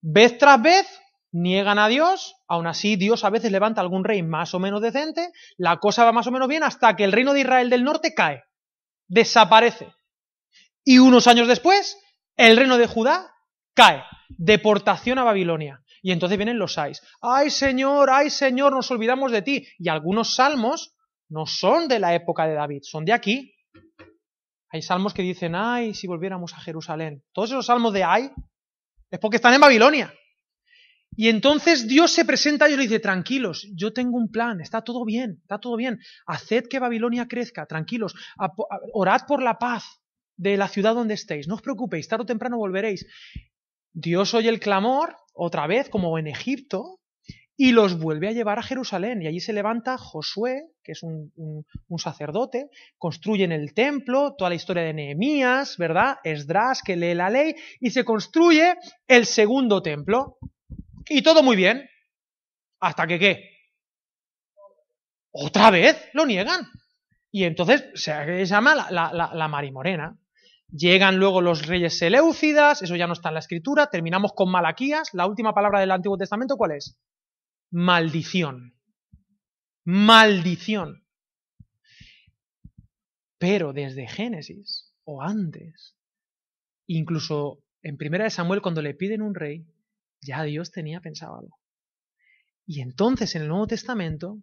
[0.00, 0.86] Vez tras vez
[1.30, 5.30] niegan a Dios, aún así Dios a veces levanta algún rey más o menos decente,
[5.58, 8.14] la cosa va más o menos bien hasta que el reino de Israel del norte
[8.14, 8.44] cae,
[9.08, 9.92] desaparece.
[10.84, 11.98] Y unos años después,
[12.36, 13.30] el reino de Judá
[13.74, 14.04] cae.
[14.30, 15.82] Deportación a Babilonia.
[16.02, 17.02] Y entonces vienen los ais.
[17.20, 18.10] ¡Ay, Señor!
[18.10, 18.72] ¡Ay, Señor!
[18.72, 19.66] Nos olvidamos de ti.
[19.78, 20.94] Y algunos salmos
[21.28, 23.54] no son de la época de David, son de aquí.
[24.70, 27.22] Hay salmos que dicen, ay, si volviéramos a Jerusalén.
[27.32, 28.30] Todos esos salmos de ay
[29.10, 30.12] es porque están en Babilonia.
[31.16, 35.38] Y entonces Dios se presenta y dice, tranquilos, yo tengo un plan, está todo bien,
[35.40, 35.98] está todo bien.
[36.26, 38.14] Haced que Babilonia crezca, tranquilos,
[38.92, 40.00] orad por la paz
[40.36, 43.04] de la ciudad donde estéis, no os preocupéis, tarde o temprano volveréis.
[43.92, 46.98] Dios oye el clamor, otra vez, como en Egipto,
[47.60, 49.20] y los vuelve a llevar a Jerusalén.
[49.20, 51.32] Y allí se levanta Josué, que es un,
[51.98, 56.18] sacerdote, construyen el templo, toda la historia de Nehemías, ¿verdad?
[56.22, 58.76] Esdras, que lee la ley, y se construye
[59.08, 60.38] el segundo templo.
[61.08, 61.88] Y todo muy bien.
[62.78, 63.50] ¿Hasta que qué?
[65.32, 66.64] Otra vez lo niegan.
[67.32, 70.16] Y entonces se llama la, la, la, marimorena.
[70.70, 73.88] Llegan luego los reyes seleucidas, eso ya no está en la escritura.
[73.88, 75.14] Terminamos con Malaquías.
[75.14, 76.98] La última palabra del Antiguo Testamento, ¿cuál es?
[77.70, 78.74] Maldición.
[79.84, 81.06] Maldición.
[83.38, 85.96] Pero desde Génesis, o antes,
[86.86, 89.66] incluso en Primera de Samuel, cuando le piden un rey,
[90.20, 91.58] ya Dios tenía pensado algo.
[92.66, 94.42] Y entonces en el Nuevo Testamento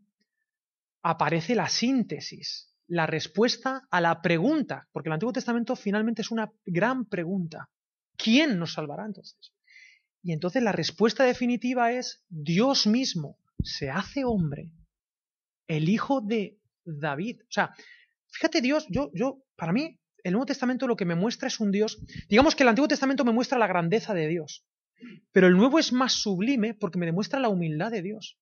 [1.04, 6.52] aparece la síntesis, la respuesta a la pregunta, porque el Antiguo Testamento finalmente es una
[6.66, 7.70] gran pregunta.
[8.18, 9.54] ¿Quién nos salvará entonces?
[10.22, 14.72] Y entonces la respuesta definitiva es Dios mismo se hace hombre,
[15.68, 17.42] el hijo de David.
[17.42, 17.74] O sea,
[18.30, 21.72] fíjate Dios, yo, yo, para mí, el Nuevo Testamento lo que me muestra es un
[21.72, 24.66] Dios, digamos que el Antiguo Testamento me muestra la grandeza de Dios.
[25.32, 28.40] Pero el nuevo es más sublime porque me demuestra la humildad de Dios.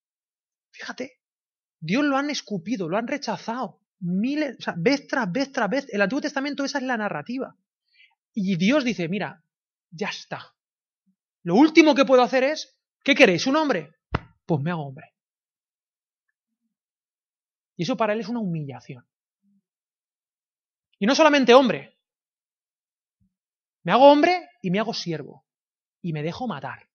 [0.71, 1.19] Fíjate,
[1.79, 3.81] Dios lo han escupido, lo han rechazado.
[4.03, 5.87] Miles, o sea, vez tras vez tras vez.
[5.89, 7.55] El Antiguo Testamento esa es la narrativa.
[8.33, 9.43] Y Dios dice, mira,
[9.91, 10.53] ya está.
[11.43, 13.47] Lo último que puedo hacer es, ¿qué queréis?
[13.47, 13.95] ¿Un hombre?
[14.45, 15.13] Pues me hago hombre.
[17.77, 19.05] Y eso para él es una humillación.
[20.99, 21.97] Y no solamente hombre.
[23.83, 25.45] Me hago hombre y me hago siervo
[26.01, 26.89] y me dejo matar.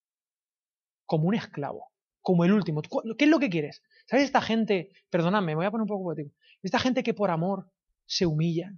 [1.06, 1.90] Como un esclavo.
[2.20, 2.82] Como el último.
[2.82, 3.82] ¿Qué es lo que quieres?
[4.06, 4.90] ¿Sabes esta gente?
[5.08, 6.34] Perdóname, me voy a poner un poco poético.
[6.62, 7.70] Esta gente que por amor
[8.06, 8.72] se humilla.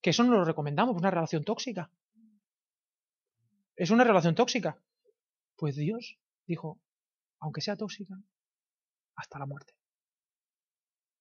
[0.00, 1.90] Que eso no lo recomendamos, es una relación tóxica.
[3.76, 4.82] Es una relación tóxica.
[5.56, 6.80] Pues Dios dijo,
[7.38, 8.14] aunque sea tóxica,
[9.14, 9.74] hasta la muerte.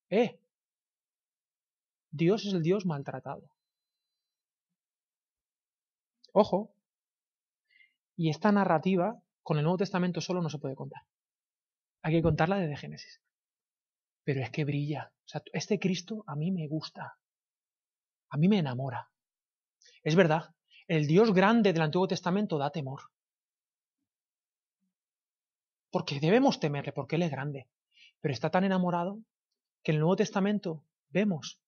[0.10, 0.40] ¡Eh!
[2.12, 3.50] Dios es el Dios maltratado.
[6.32, 6.74] Ojo,
[8.16, 11.04] y esta narrativa con el Nuevo Testamento solo no se puede contar.
[12.02, 13.22] Hay que contarla desde Génesis.
[14.24, 15.12] Pero es que brilla.
[15.30, 17.20] O sea, este Cristo a mí me gusta.
[18.30, 19.12] A mí me enamora.
[20.02, 20.56] Es verdad,
[20.88, 23.02] el Dios grande del Antiguo Testamento da temor.
[25.92, 27.70] Porque debemos temerle, porque Él es grande.
[28.22, 29.20] Pero está tan enamorado
[29.84, 31.62] que en el Nuevo Testamento vemos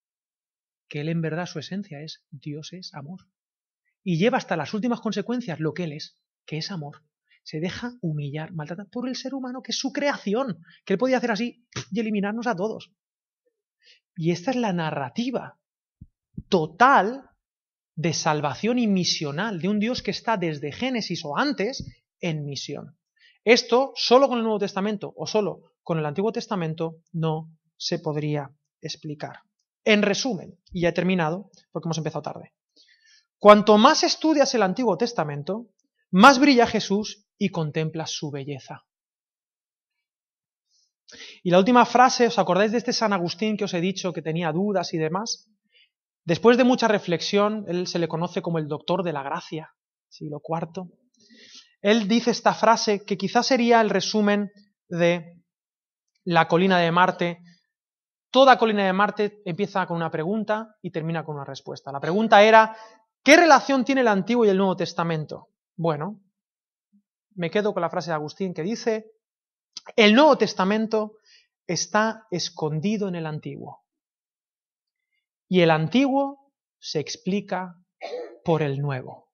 [0.89, 3.27] que Él en verdad su esencia es Dios es amor.
[4.03, 7.03] Y lleva hasta las últimas consecuencias lo que Él es que es amor,
[7.43, 11.17] se deja humillar, maltratar por el ser humano, que es su creación, que él podía
[11.17, 12.91] hacer así y eliminarnos a todos.
[14.15, 15.59] Y esta es la narrativa
[16.49, 17.29] total
[17.95, 21.85] de salvación y misional de un Dios que está desde Génesis o antes
[22.19, 22.97] en misión.
[23.43, 28.51] Esto solo con el Nuevo Testamento o solo con el Antiguo Testamento no se podría
[28.81, 29.41] explicar.
[29.83, 32.53] En resumen, y ya he terminado porque hemos empezado tarde,
[33.39, 35.67] cuanto más estudias el Antiguo Testamento,
[36.11, 38.85] más brilla Jesús y contemplas su belleza.
[41.43, 44.21] Y la última frase, ¿os acordáis de este San Agustín que os he dicho que
[44.21, 45.49] tenía dudas y demás?
[46.23, 49.73] Después de mucha reflexión, él se le conoce como el doctor de la gracia,
[50.07, 50.87] siglo IV.
[51.81, 54.51] Él dice esta frase que quizás sería el resumen
[54.87, 55.41] de
[56.23, 57.39] la colina de Marte.
[58.29, 61.91] Toda colina de Marte empieza con una pregunta y termina con una respuesta.
[61.91, 62.75] La pregunta era,
[63.23, 65.49] ¿qué relación tiene el Antiguo y el Nuevo Testamento?
[65.75, 66.21] Bueno,
[67.35, 69.05] me quedo con la frase de Agustín que dice,
[69.95, 71.17] el Nuevo Testamento
[71.67, 73.83] está escondido en el Antiguo.
[75.47, 77.75] Y el Antiguo se explica
[78.43, 79.29] por el Nuevo.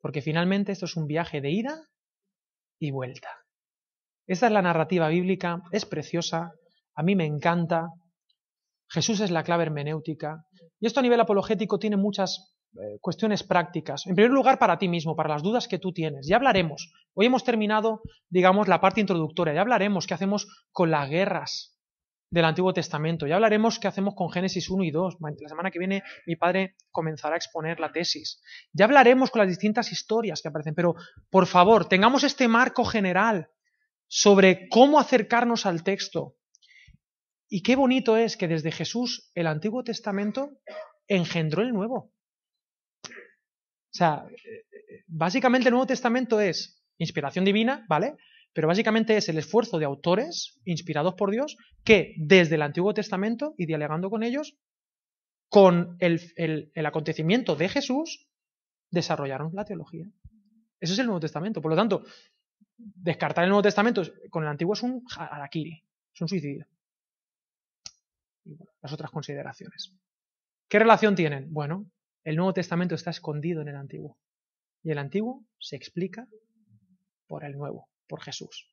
[0.00, 1.82] Porque finalmente esto es un viaje de ida
[2.78, 3.28] y vuelta.
[4.26, 6.52] Esta es la narrativa bíblica, es preciosa,
[6.94, 7.88] a mí me encanta.
[8.88, 10.46] Jesús es la clave hermenéutica.
[10.80, 14.06] Y esto a nivel apologético tiene muchas eh, cuestiones prácticas.
[14.06, 16.26] En primer lugar, para ti mismo, para las dudas que tú tienes.
[16.26, 16.92] Ya hablaremos.
[17.14, 19.54] Hoy hemos terminado, digamos, la parte introductoria.
[19.54, 21.76] Ya hablaremos qué hacemos con las guerras
[22.30, 23.26] del Antiguo Testamento.
[23.26, 25.16] Ya hablaremos qué hacemos con Génesis 1 y 2.
[25.20, 28.42] La semana que viene mi padre comenzará a exponer la tesis.
[28.72, 30.94] Ya hablaremos con las distintas historias que aparecen, pero
[31.30, 33.50] por favor, tengamos este marco general
[34.08, 36.36] sobre cómo acercarnos al texto.
[37.48, 40.50] Y qué bonito es que desde Jesús el Antiguo Testamento
[41.06, 42.12] engendró el Nuevo.
[43.96, 44.26] O sea,
[45.06, 48.16] básicamente el Nuevo Testamento es inspiración divina, ¿vale?
[48.52, 53.54] Pero básicamente es el esfuerzo de autores inspirados por Dios que desde el Antiguo Testamento
[53.56, 54.58] y dialogando con ellos,
[55.48, 58.28] con el, el, acontecimiento de Jesús,
[58.90, 60.04] desarrollaron la teología.
[60.78, 61.62] Eso es el Nuevo Testamento.
[61.62, 62.04] Por lo tanto,
[62.76, 65.82] descartar el Nuevo Testamento con el Antiguo es un harakiri,
[66.14, 66.66] es un suicidio.
[68.44, 69.96] Y las otras consideraciones.
[70.68, 71.50] ¿Qué relación tienen?
[71.50, 71.86] Bueno,
[72.26, 74.18] el Nuevo Testamento está escondido en el Antiguo.
[74.82, 76.26] Y el Antiguo se explica
[77.28, 78.68] por el Nuevo, por Jesús.